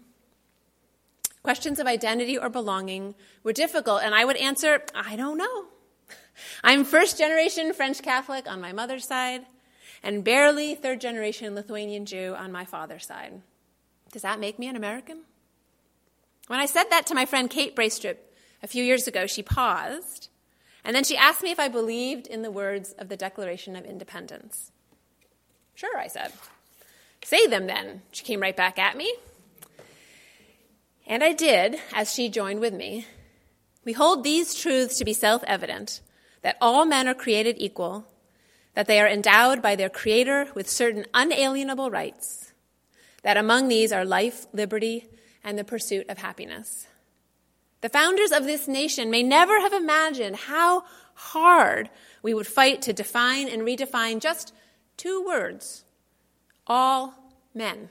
Questions 1.43 1.79
of 1.79 1.85
identity 1.85 2.35
or 2.35 2.49
belonging 2.49 3.13
were 3.43 3.53
difficult, 3.53 4.01
and 4.01 4.15
I 4.15 4.25
would 4.25 4.37
answer, 4.37 4.81
I 4.95 5.17
don't 5.17 5.37
know. 5.37 5.65
I'm 6.63 6.83
first 6.83 7.19
generation 7.19 7.73
French 7.73 8.01
Catholic 8.01 8.49
on 8.49 8.59
my 8.59 8.73
mother's 8.73 9.05
side, 9.05 9.45
and 10.01 10.23
barely 10.23 10.73
third 10.73 10.99
generation 10.99 11.53
Lithuanian 11.53 12.07
Jew 12.07 12.33
on 12.35 12.51
my 12.51 12.65
father's 12.65 13.05
side. 13.05 13.43
Does 14.11 14.23
that 14.23 14.39
make 14.39 14.57
me 14.57 14.67
an 14.67 14.75
American? 14.75 15.25
When 16.47 16.59
I 16.59 16.65
said 16.65 16.85
that 16.89 17.05
to 17.05 17.13
my 17.13 17.27
friend 17.27 17.51
Kate 17.51 17.75
Braestrup 17.75 18.17
a 18.63 18.67
few 18.67 18.83
years 18.83 19.07
ago, 19.07 19.27
she 19.27 19.43
paused, 19.43 20.29
and 20.85 20.95
then 20.95 21.03
she 21.03 21.17
asked 21.17 21.41
me 21.41 21.51
if 21.51 21.59
I 21.59 21.67
believed 21.67 22.27
in 22.27 22.43
the 22.43 22.51
words 22.51 22.93
of 22.99 23.09
the 23.09 23.17
Declaration 23.17 23.75
of 23.75 23.85
Independence. 23.85 24.71
Sure, 25.73 25.97
I 25.97 26.07
said. 26.07 26.31
Say 27.23 27.47
them 27.47 27.65
then. 27.65 28.03
She 28.11 28.23
came 28.23 28.39
right 28.39 28.55
back 28.55 28.77
at 28.77 28.95
me. 28.95 29.13
And 31.07 31.23
I 31.23 31.33
did, 31.33 31.77
as 31.93 32.13
she 32.13 32.29
joined 32.29 32.59
with 32.59 32.73
me. 32.73 33.07
We 33.83 33.93
hold 33.93 34.23
these 34.23 34.53
truths 34.53 34.97
to 34.99 35.05
be 35.05 35.13
self 35.13 35.43
evident 35.45 36.01
that 36.43 36.57
all 36.61 36.85
men 36.85 37.07
are 37.07 37.15
created 37.15 37.55
equal, 37.57 38.05
that 38.75 38.85
they 38.85 38.99
are 38.99 39.07
endowed 39.07 39.63
by 39.63 39.75
their 39.75 39.89
Creator 39.89 40.49
with 40.53 40.69
certain 40.69 41.05
unalienable 41.15 41.89
rights, 41.89 42.53
that 43.23 43.37
among 43.37 43.67
these 43.67 43.91
are 43.91 44.05
life, 44.05 44.45
liberty, 44.53 45.07
and 45.43 45.57
the 45.57 45.63
pursuit 45.63 46.07
of 46.07 46.19
happiness. 46.19 46.85
The 47.81 47.89
founders 47.89 48.31
of 48.31 48.45
this 48.45 48.67
nation 48.67 49.09
may 49.11 49.23
never 49.23 49.59
have 49.59 49.73
imagined 49.73 50.35
how 50.35 50.83
hard 51.13 51.89
we 52.23 52.33
would 52.33 52.47
fight 52.47 52.81
to 52.83 52.93
define 52.93 53.47
and 53.47 53.61
redefine 53.61 54.19
just 54.19 54.53
two 54.97 55.23
words 55.25 55.85
all 56.67 57.13
men. 57.53 57.89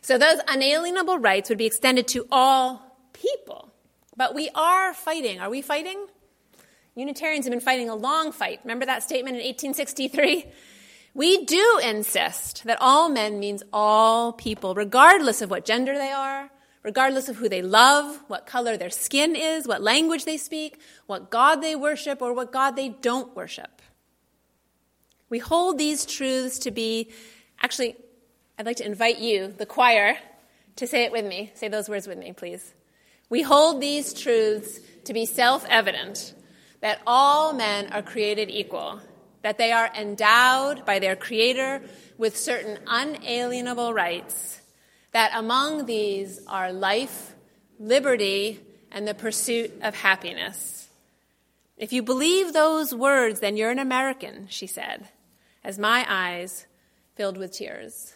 So 0.00 0.18
those 0.18 0.38
unalienable 0.46 1.18
rights 1.18 1.48
would 1.48 1.58
be 1.58 1.64
extended 1.64 2.06
to 2.08 2.26
all 2.30 2.98
people. 3.12 3.72
But 4.16 4.34
we 4.34 4.50
are 4.54 4.92
fighting. 4.92 5.40
Are 5.40 5.48
we 5.48 5.62
fighting? 5.62 6.06
Unitarians 6.94 7.46
have 7.46 7.50
been 7.50 7.60
fighting 7.60 7.88
a 7.88 7.94
long 7.94 8.30
fight. 8.30 8.60
Remember 8.64 8.86
that 8.86 9.02
statement 9.02 9.36
in 9.36 9.42
1863? 9.42 10.52
We 11.14 11.44
do 11.44 11.80
insist 11.82 12.64
that 12.64 12.78
all 12.80 13.08
men 13.08 13.40
means 13.40 13.62
all 13.72 14.32
people, 14.32 14.74
regardless 14.74 15.42
of 15.42 15.50
what 15.50 15.64
gender 15.64 15.94
they 15.94 16.10
are, 16.10 16.50
regardless 16.84 17.28
of 17.28 17.36
who 17.36 17.48
they 17.48 17.62
love, 17.62 18.22
what 18.28 18.46
color 18.46 18.76
their 18.76 18.90
skin 18.90 19.34
is, 19.34 19.66
what 19.66 19.82
language 19.82 20.24
they 20.24 20.36
speak, 20.36 20.78
what 21.06 21.30
God 21.30 21.56
they 21.56 21.74
worship, 21.74 22.22
or 22.22 22.32
what 22.32 22.52
God 22.52 22.76
they 22.76 22.90
don't 22.90 23.34
worship. 23.34 23.82
We 25.28 25.40
hold 25.40 25.78
these 25.78 26.06
truths 26.06 26.60
to 26.60 26.70
be, 26.70 27.10
actually, 27.60 27.96
I'd 28.58 28.66
like 28.66 28.76
to 28.76 28.86
invite 28.86 29.18
you, 29.18 29.48
the 29.48 29.66
choir, 29.66 30.16
to 30.76 30.86
say 30.86 31.04
it 31.04 31.10
with 31.10 31.24
me. 31.24 31.50
Say 31.54 31.66
those 31.66 31.88
words 31.88 32.06
with 32.06 32.18
me, 32.18 32.32
please. 32.32 32.74
We 33.28 33.42
hold 33.42 33.80
these 33.80 34.14
truths 34.14 34.78
to 35.04 35.12
be 35.12 35.26
self 35.26 35.66
evident 35.68 36.34
that 36.80 37.00
all 37.06 37.52
men 37.52 37.92
are 37.92 38.02
created 38.02 38.50
equal 38.50 39.00
that 39.44 39.58
they 39.58 39.72
are 39.72 39.90
endowed 39.94 40.86
by 40.86 40.98
their 40.98 41.14
Creator 41.14 41.82
with 42.16 42.34
certain 42.34 42.78
unalienable 42.86 43.92
rights, 43.92 44.62
that 45.14 45.30
among 45.32 45.86
these 45.86 46.40
are 46.48 46.72
life, 46.72 47.34
liberty, 47.78 48.60
and 48.90 49.06
the 49.06 49.14
pursuit 49.14 49.72
of 49.80 49.94
happiness. 49.94 50.88
If 51.76 51.92
you 51.92 52.02
believe 52.02 52.52
those 52.52 52.92
words, 52.92 53.38
then 53.38 53.56
you're 53.56 53.70
an 53.70 53.78
American, 53.78 54.48
she 54.50 54.66
said, 54.66 55.08
as 55.62 55.78
my 55.78 56.04
eyes 56.08 56.66
filled 57.14 57.38
with 57.38 57.52
tears. 57.52 58.12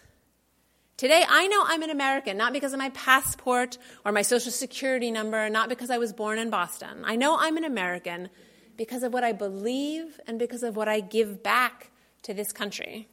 Today, 0.97 1.25
I 1.29 1.47
know 1.47 1.63
I'm 1.65 1.83
an 1.83 1.91
American, 1.91 2.37
not 2.37 2.53
because 2.53 2.73
of 2.73 2.81
my 2.81 2.91
passport 2.91 3.79
or 4.05 4.11
my 4.11 4.23
social 4.23 4.51
security 4.51 5.13
number, 5.13 5.49
not 5.49 5.69
because 5.69 5.91
I 5.91 5.99
was 5.99 6.13
born 6.13 6.39
in 6.39 6.51
Boston. 6.51 7.05
I 7.05 7.15
know 7.15 7.37
I'm 7.39 7.57
an 7.57 7.65
American 7.65 8.29
because 8.77 9.05
of 9.05 9.13
what 9.13 9.23
I 9.23 9.31
believe 9.31 10.19
and 10.27 10.37
because 10.37 10.65
of 10.65 10.75
what 10.75 10.89
I 10.89 10.99
give 10.99 11.45
back 11.45 11.93
to 12.23 12.35
this 12.35 12.51
country. 12.51 13.07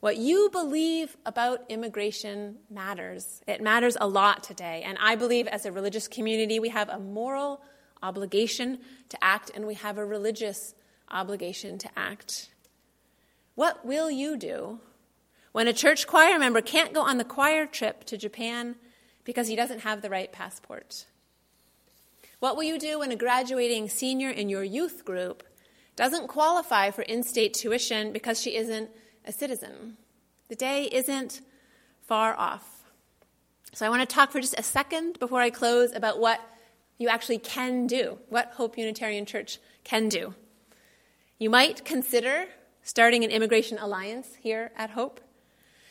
What 0.00 0.16
you 0.16 0.48
believe 0.52 1.16
about 1.26 1.64
immigration 1.68 2.58
matters. 2.70 3.42
It 3.48 3.60
matters 3.60 3.96
a 4.00 4.06
lot 4.06 4.44
today. 4.44 4.82
And 4.84 4.96
I 5.00 5.16
believe 5.16 5.48
as 5.48 5.66
a 5.66 5.72
religious 5.72 6.06
community, 6.06 6.60
we 6.60 6.68
have 6.68 6.88
a 6.88 7.00
moral 7.00 7.60
obligation 8.00 8.78
to 9.08 9.22
act 9.22 9.50
and 9.54 9.66
we 9.66 9.74
have 9.74 9.98
a 9.98 10.04
religious 10.04 10.74
obligation 11.10 11.78
to 11.78 11.88
act. 11.96 12.50
What 13.56 13.84
will 13.84 14.08
you 14.08 14.36
do 14.36 14.78
when 15.50 15.66
a 15.66 15.72
church 15.72 16.06
choir 16.06 16.38
member 16.38 16.60
can't 16.60 16.94
go 16.94 17.02
on 17.02 17.18
the 17.18 17.24
choir 17.24 17.66
trip 17.66 18.04
to 18.04 18.16
Japan 18.16 18.76
because 19.24 19.48
he 19.48 19.56
doesn't 19.56 19.80
have 19.80 20.00
the 20.00 20.10
right 20.10 20.30
passport? 20.30 21.06
What 22.38 22.56
will 22.56 22.62
you 22.62 22.78
do 22.78 23.00
when 23.00 23.10
a 23.10 23.16
graduating 23.16 23.88
senior 23.88 24.30
in 24.30 24.48
your 24.48 24.62
youth 24.62 25.04
group 25.04 25.42
doesn't 25.96 26.28
qualify 26.28 26.92
for 26.92 27.02
in 27.02 27.24
state 27.24 27.52
tuition 27.52 28.12
because 28.12 28.40
she 28.40 28.54
isn't 28.54 28.90
a 29.28 29.32
citizen? 29.32 29.98
The 30.48 30.56
day 30.56 30.88
isn't 30.90 31.42
far 32.06 32.34
off. 32.34 32.84
So 33.74 33.86
I 33.86 33.90
want 33.90 34.08
to 34.08 34.12
talk 34.12 34.32
for 34.32 34.40
just 34.40 34.58
a 34.58 34.62
second 34.62 35.18
before 35.18 35.40
I 35.40 35.50
close 35.50 35.92
about 35.92 36.18
what 36.18 36.40
you 36.96 37.08
actually 37.08 37.38
can 37.38 37.86
do, 37.86 38.18
what 38.30 38.52
Hope 38.54 38.78
Unitarian 38.78 39.26
Church 39.26 39.58
can 39.84 40.08
do. 40.08 40.34
You 41.38 41.50
might 41.50 41.84
consider 41.84 42.46
starting 42.82 43.22
an 43.22 43.30
immigration 43.30 43.78
alliance 43.78 44.28
here 44.40 44.72
at 44.74 44.90
Hope, 44.90 45.20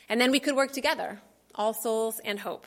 and 0.10 0.19
then 0.19 0.32
we 0.32 0.39
could 0.39 0.56
work 0.56 0.73
together, 0.73 1.21
All 1.54 1.73
Souls 1.73 2.19
and 2.26 2.39
Hope. 2.39 2.65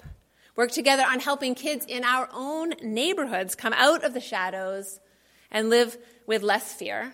Work 0.55 0.71
together 0.71 1.03
on 1.03 1.21
helping 1.21 1.55
kids 1.55 1.85
in 1.87 2.05
our 2.05 2.29
own 2.33 2.75
neighborhoods 2.83 3.55
come 3.55 3.73
out 3.73 4.05
of 4.05 4.15
the 4.15 4.21
shadows 4.21 5.01
and 5.51 5.69
live 5.69 5.99
with 6.27 6.43
less 6.43 6.73
fear. 6.73 7.13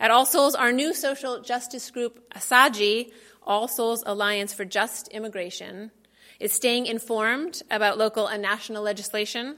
At 0.00 0.10
All 0.10 0.26
Souls, 0.26 0.54
our 0.54 0.72
new 0.72 0.94
social 0.94 1.40
justice 1.40 1.90
group, 1.90 2.32
ASAJI, 2.32 3.12
All 3.42 3.68
Souls 3.68 4.02
Alliance 4.06 4.52
for 4.52 4.64
Just 4.64 5.08
Immigration, 5.08 5.90
is 6.38 6.52
staying 6.52 6.86
informed 6.86 7.62
about 7.70 7.98
local 7.98 8.26
and 8.26 8.40
national 8.40 8.82
legislation 8.82 9.56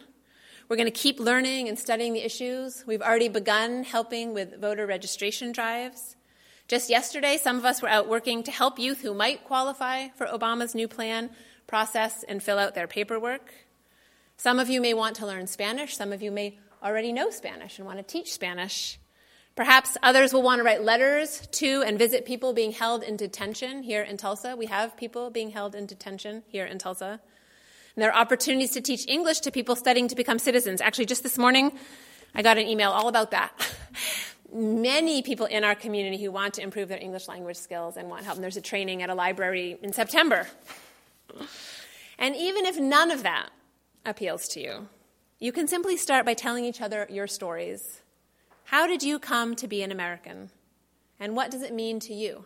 we're 0.70 0.76
going 0.76 0.86
to 0.86 0.92
keep 0.92 1.18
learning 1.18 1.66
and 1.68 1.76
studying 1.76 2.12
the 2.12 2.24
issues. 2.24 2.84
We've 2.86 3.02
already 3.02 3.28
begun 3.28 3.82
helping 3.82 4.34
with 4.34 4.60
voter 4.60 4.86
registration 4.86 5.50
drives. 5.50 6.14
Just 6.68 6.88
yesterday, 6.88 7.38
some 7.38 7.56
of 7.56 7.64
us 7.64 7.82
were 7.82 7.88
out 7.88 8.08
working 8.08 8.44
to 8.44 8.52
help 8.52 8.78
youth 8.78 9.00
who 9.00 9.12
might 9.12 9.42
qualify 9.42 10.10
for 10.10 10.28
Obama's 10.28 10.72
new 10.72 10.86
plan 10.86 11.30
process 11.66 12.22
and 12.22 12.40
fill 12.40 12.56
out 12.56 12.76
their 12.76 12.86
paperwork. 12.86 13.52
Some 14.36 14.60
of 14.60 14.70
you 14.70 14.80
may 14.80 14.94
want 14.94 15.16
to 15.16 15.26
learn 15.26 15.48
Spanish. 15.48 15.96
Some 15.96 16.12
of 16.12 16.22
you 16.22 16.30
may 16.30 16.56
already 16.84 17.12
know 17.12 17.30
Spanish 17.30 17.78
and 17.78 17.84
want 17.84 17.98
to 17.98 18.04
teach 18.04 18.32
Spanish. 18.32 18.99
Perhaps 19.60 19.98
others 20.02 20.32
will 20.32 20.40
want 20.40 20.60
to 20.60 20.62
write 20.62 20.84
letters 20.84 21.46
to 21.48 21.82
and 21.82 21.98
visit 21.98 22.24
people 22.24 22.54
being 22.54 22.72
held 22.72 23.02
in 23.02 23.18
detention 23.18 23.82
here 23.82 24.00
in 24.02 24.16
Tulsa. 24.16 24.56
We 24.56 24.64
have 24.64 24.96
people 24.96 25.28
being 25.28 25.50
held 25.50 25.74
in 25.74 25.84
detention 25.84 26.44
here 26.48 26.64
in 26.64 26.78
Tulsa. 26.78 27.20
And 27.94 28.02
there 28.02 28.10
are 28.10 28.18
opportunities 28.18 28.70
to 28.70 28.80
teach 28.80 29.06
English 29.06 29.40
to 29.40 29.50
people 29.50 29.76
studying 29.76 30.08
to 30.08 30.16
become 30.16 30.38
citizens. 30.38 30.80
Actually, 30.80 31.04
just 31.04 31.22
this 31.22 31.36
morning, 31.36 31.72
I 32.34 32.40
got 32.40 32.56
an 32.56 32.68
email 32.68 32.90
all 32.90 33.08
about 33.08 33.32
that. 33.32 33.52
Many 34.50 35.20
people 35.20 35.44
in 35.44 35.62
our 35.62 35.74
community 35.74 36.16
who 36.16 36.32
want 36.32 36.54
to 36.54 36.62
improve 36.62 36.88
their 36.88 36.98
English 36.98 37.28
language 37.28 37.58
skills 37.58 37.98
and 37.98 38.08
want 38.08 38.24
help. 38.24 38.36
And 38.36 38.42
there's 38.42 38.56
a 38.56 38.62
training 38.62 39.02
at 39.02 39.10
a 39.10 39.14
library 39.14 39.76
in 39.82 39.92
September. 39.92 40.46
And 42.18 42.34
even 42.34 42.64
if 42.64 42.80
none 42.80 43.10
of 43.10 43.24
that 43.24 43.50
appeals 44.06 44.48
to 44.54 44.60
you, 44.62 44.88
you 45.38 45.52
can 45.52 45.68
simply 45.68 45.98
start 45.98 46.24
by 46.24 46.32
telling 46.32 46.64
each 46.64 46.80
other 46.80 47.06
your 47.10 47.26
stories. 47.26 48.00
How 48.70 48.86
did 48.86 49.02
you 49.02 49.18
come 49.18 49.56
to 49.56 49.66
be 49.66 49.82
an 49.82 49.90
American? 49.90 50.50
And 51.18 51.34
what 51.34 51.50
does 51.50 51.62
it 51.62 51.74
mean 51.74 51.98
to 51.98 52.14
you? 52.14 52.44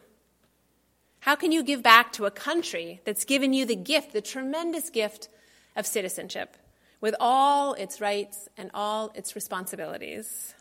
How 1.20 1.34
can 1.34 1.52
you 1.52 1.62
give 1.62 1.82
back 1.82 2.14
to 2.14 2.24
a 2.24 2.30
country 2.30 3.02
that's 3.04 3.26
given 3.26 3.52
you 3.52 3.66
the 3.66 3.76
gift, 3.76 4.14
the 4.14 4.22
tremendous 4.22 4.88
gift 4.88 5.28
of 5.76 5.84
citizenship 5.84 6.56
with 7.02 7.14
all 7.20 7.74
its 7.74 8.00
rights 8.00 8.48
and 8.56 8.70
all 8.72 9.12
its 9.14 9.34
responsibilities. 9.34 10.54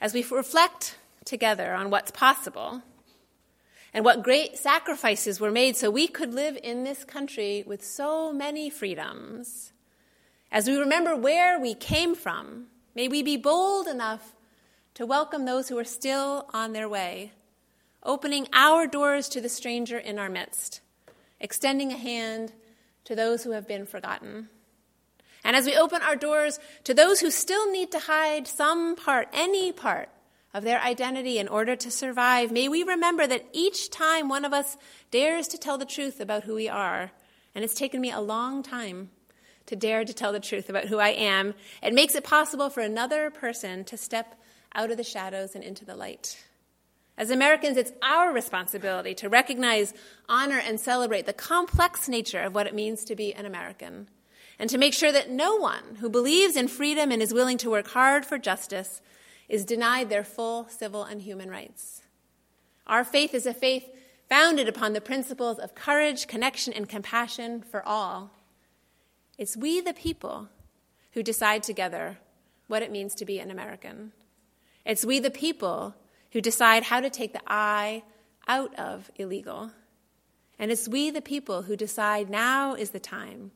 As 0.00 0.12
we 0.12 0.26
reflect 0.28 0.98
together 1.24 1.72
on 1.74 1.88
what's 1.88 2.10
possible 2.10 2.82
and 3.92 4.04
what 4.04 4.24
great 4.24 4.58
sacrifices 4.58 5.38
were 5.38 5.52
made 5.52 5.76
so 5.76 5.88
we 5.88 6.08
could 6.08 6.34
live 6.34 6.58
in 6.64 6.82
this 6.82 7.04
country 7.04 7.62
with 7.64 7.84
so 7.84 8.32
many 8.32 8.68
freedoms, 8.68 9.72
as 10.50 10.66
we 10.66 10.76
remember 10.76 11.14
where 11.14 11.60
we 11.60 11.76
came 11.76 12.16
from, 12.16 12.66
may 12.94 13.08
we 13.08 13.22
be 13.22 13.36
bold 13.36 13.86
enough 13.86 14.34
to 14.94 15.06
welcome 15.06 15.44
those 15.44 15.68
who 15.68 15.78
are 15.78 15.84
still 15.84 16.48
on 16.54 16.72
their 16.72 16.88
way, 16.88 17.32
opening 18.02 18.46
our 18.52 18.86
doors 18.86 19.28
to 19.28 19.40
the 19.40 19.48
stranger 19.48 19.98
in 19.98 20.18
our 20.18 20.28
midst, 20.28 20.80
extending 21.40 21.92
a 21.92 21.96
hand 21.96 22.52
to 23.04 23.16
those 23.16 23.42
who 23.42 23.50
have 23.50 23.66
been 23.66 23.86
forgotten. 23.86 24.48
And 25.42 25.56
as 25.56 25.66
we 25.66 25.76
open 25.76 26.00
our 26.00 26.16
doors 26.16 26.58
to 26.84 26.94
those 26.94 27.20
who 27.20 27.30
still 27.30 27.70
need 27.70 27.90
to 27.92 27.98
hide 27.98 28.46
some 28.46 28.96
part, 28.96 29.28
any 29.32 29.72
part 29.72 30.08
of 30.54 30.62
their 30.62 30.80
identity 30.80 31.38
in 31.38 31.48
order 31.48 31.74
to 31.74 31.90
survive, 31.90 32.52
may 32.52 32.68
we 32.68 32.84
remember 32.84 33.26
that 33.26 33.46
each 33.52 33.90
time 33.90 34.28
one 34.28 34.44
of 34.44 34.52
us 34.52 34.76
dares 35.10 35.48
to 35.48 35.58
tell 35.58 35.76
the 35.76 35.84
truth 35.84 36.20
about 36.20 36.44
who 36.44 36.54
we 36.54 36.68
are, 36.68 37.10
and 37.54 37.64
it's 37.64 37.74
taken 37.74 38.00
me 38.00 38.12
a 38.12 38.20
long 38.20 38.62
time 38.62 39.10
to 39.66 39.76
dare 39.76 40.04
to 40.04 40.12
tell 40.12 40.32
the 40.32 40.40
truth 40.40 40.68
about 40.68 40.86
who 40.86 40.98
I 40.98 41.10
am, 41.10 41.54
it 41.82 41.94
makes 41.94 42.14
it 42.14 42.24
possible 42.24 42.70
for 42.70 42.80
another 42.80 43.30
person 43.30 43.84
to 43.84 43.96
step 43.96 44.38
out 44.74 44.90
of 44.90 44.96
the 44.96 45.04
shadows 45.04 45.54
and 45.54 45.64
into 45.64 45.84
the 45.84 45.96
light. 45.96 46.44
As 47.16 47.30
Americans, 47.30 47.76
it's 47.76 47.92
our 48.02 48.32
responsibility 48.32 49.14
to 49.14 49.28
recognize, 49.28 49.94
honor, 50.28 50.58
and 50.58 50.80
celebrate 50.80 51.26
the 51.26 51.32
complex 51.32 52.08
nature 52.08 52.40
of 52.40 52.54
what 52.54 52.66
it 52.66 52.74
means 52.74 53.04
to 53.04 53.14
be 53.14 53.32
an 53.32 53.46
American, 53.46 54.08
and 54.58 54.68
to 54.68 54.78
make 54.78 54.94
sure 54.94 55.12
that 55.12 55.30
no 55.30 55.56
one 55.56 55.96
who 56.00 56.08
believes 56.08 56.56
in 56.56 56.66
freedom 56.66 57.12
and 57.12 57.22
is 57.22 57.32
willing 57.32 57.58
to 57.58 57.70
work 57.70 57.88
hard 57.88 58.26
for 58.26 58.36
justice 58.36 59.00
is 59.48 59.64
denied 59.64 60.08
their 60.08 60.24
full 60.24 60.68
civil 60.68 61.04
and 61.04 61.22
human 61.22 61.50
rights. 61.50 62.02
Our 62.86 63.04
faith 63.04 63.32
is 63.32 63.46
a 63.46 63.54
faith 63.54 63.88
founded 64.28 64.68
upon 64.68 64.92
the 64.92 65.00
principles 65.00 65.58
of 65.58 65.74
courage, 65.74 66.26
connection, 66.26 66.72
and 66.72 66.88
compassion 66.88 67.62
for 67.62 67.86
all. 67.86 68.32
It's 69.36 69.56
we, 69.56 69.80
the 69.80 69.94
people, 69.94 70.48
who 71.12 71.22
decide 71.22 71.62
together 71.62 72.18
what 72.66 72.82
it 72.82 72.90
means 72.90 73.14
to 73.14 73.24
be 73.24 73.38
an 73.38 73.50
American. 73.50 74.12
It's 74.84 75.04
we, 75.04 75.18
the 75.18 75.30
people, 75.30 75.94
who 76.32 76.40
decide 76.40 76.84
how 76.84 77.00
to 77.00 77.10
take 77.10 77.32
the 77.32 77.42
I 77.46 78.02
out 78.48 78.74
of 78.78 79.10
illegal. 79.16 79.70
And 80.58 80.70
it's 80.70 80.88
we, 80.88 81.10
the 81.10 81.22
people, 81.22 81.62
who 81.62 81.76
decide 81.76 82.30
now 82.30 82.74
is 82.74 82.90
the 82.90 83.00
time 83.00 83.52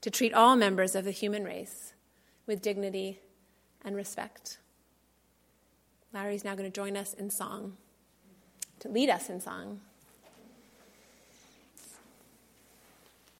to 0.00 0.10
treat 0.10 0.32
all 0.32 0.56
members 0.56 0.94
of 0.94 1.04
the 1.04 1.10
human 1.10 1.44
race 1.44 1.92
with 2.46 2.62
dignity 2.62 3.20
and 3.84 3.94
respect. 3.96 4.58
Larry's 6.12 6.44
now 6.44 6.54
going 6.54 6.70
to 6.70 6.74
join 6.74 6.96
us 6.96 7.14
in 7.14 7.30
song, 7.30 7.76
to 8.80 8.88
lead 8.88 9.10
us 9.10 9.28
in 9.28 9.40
song. 9.40 9.80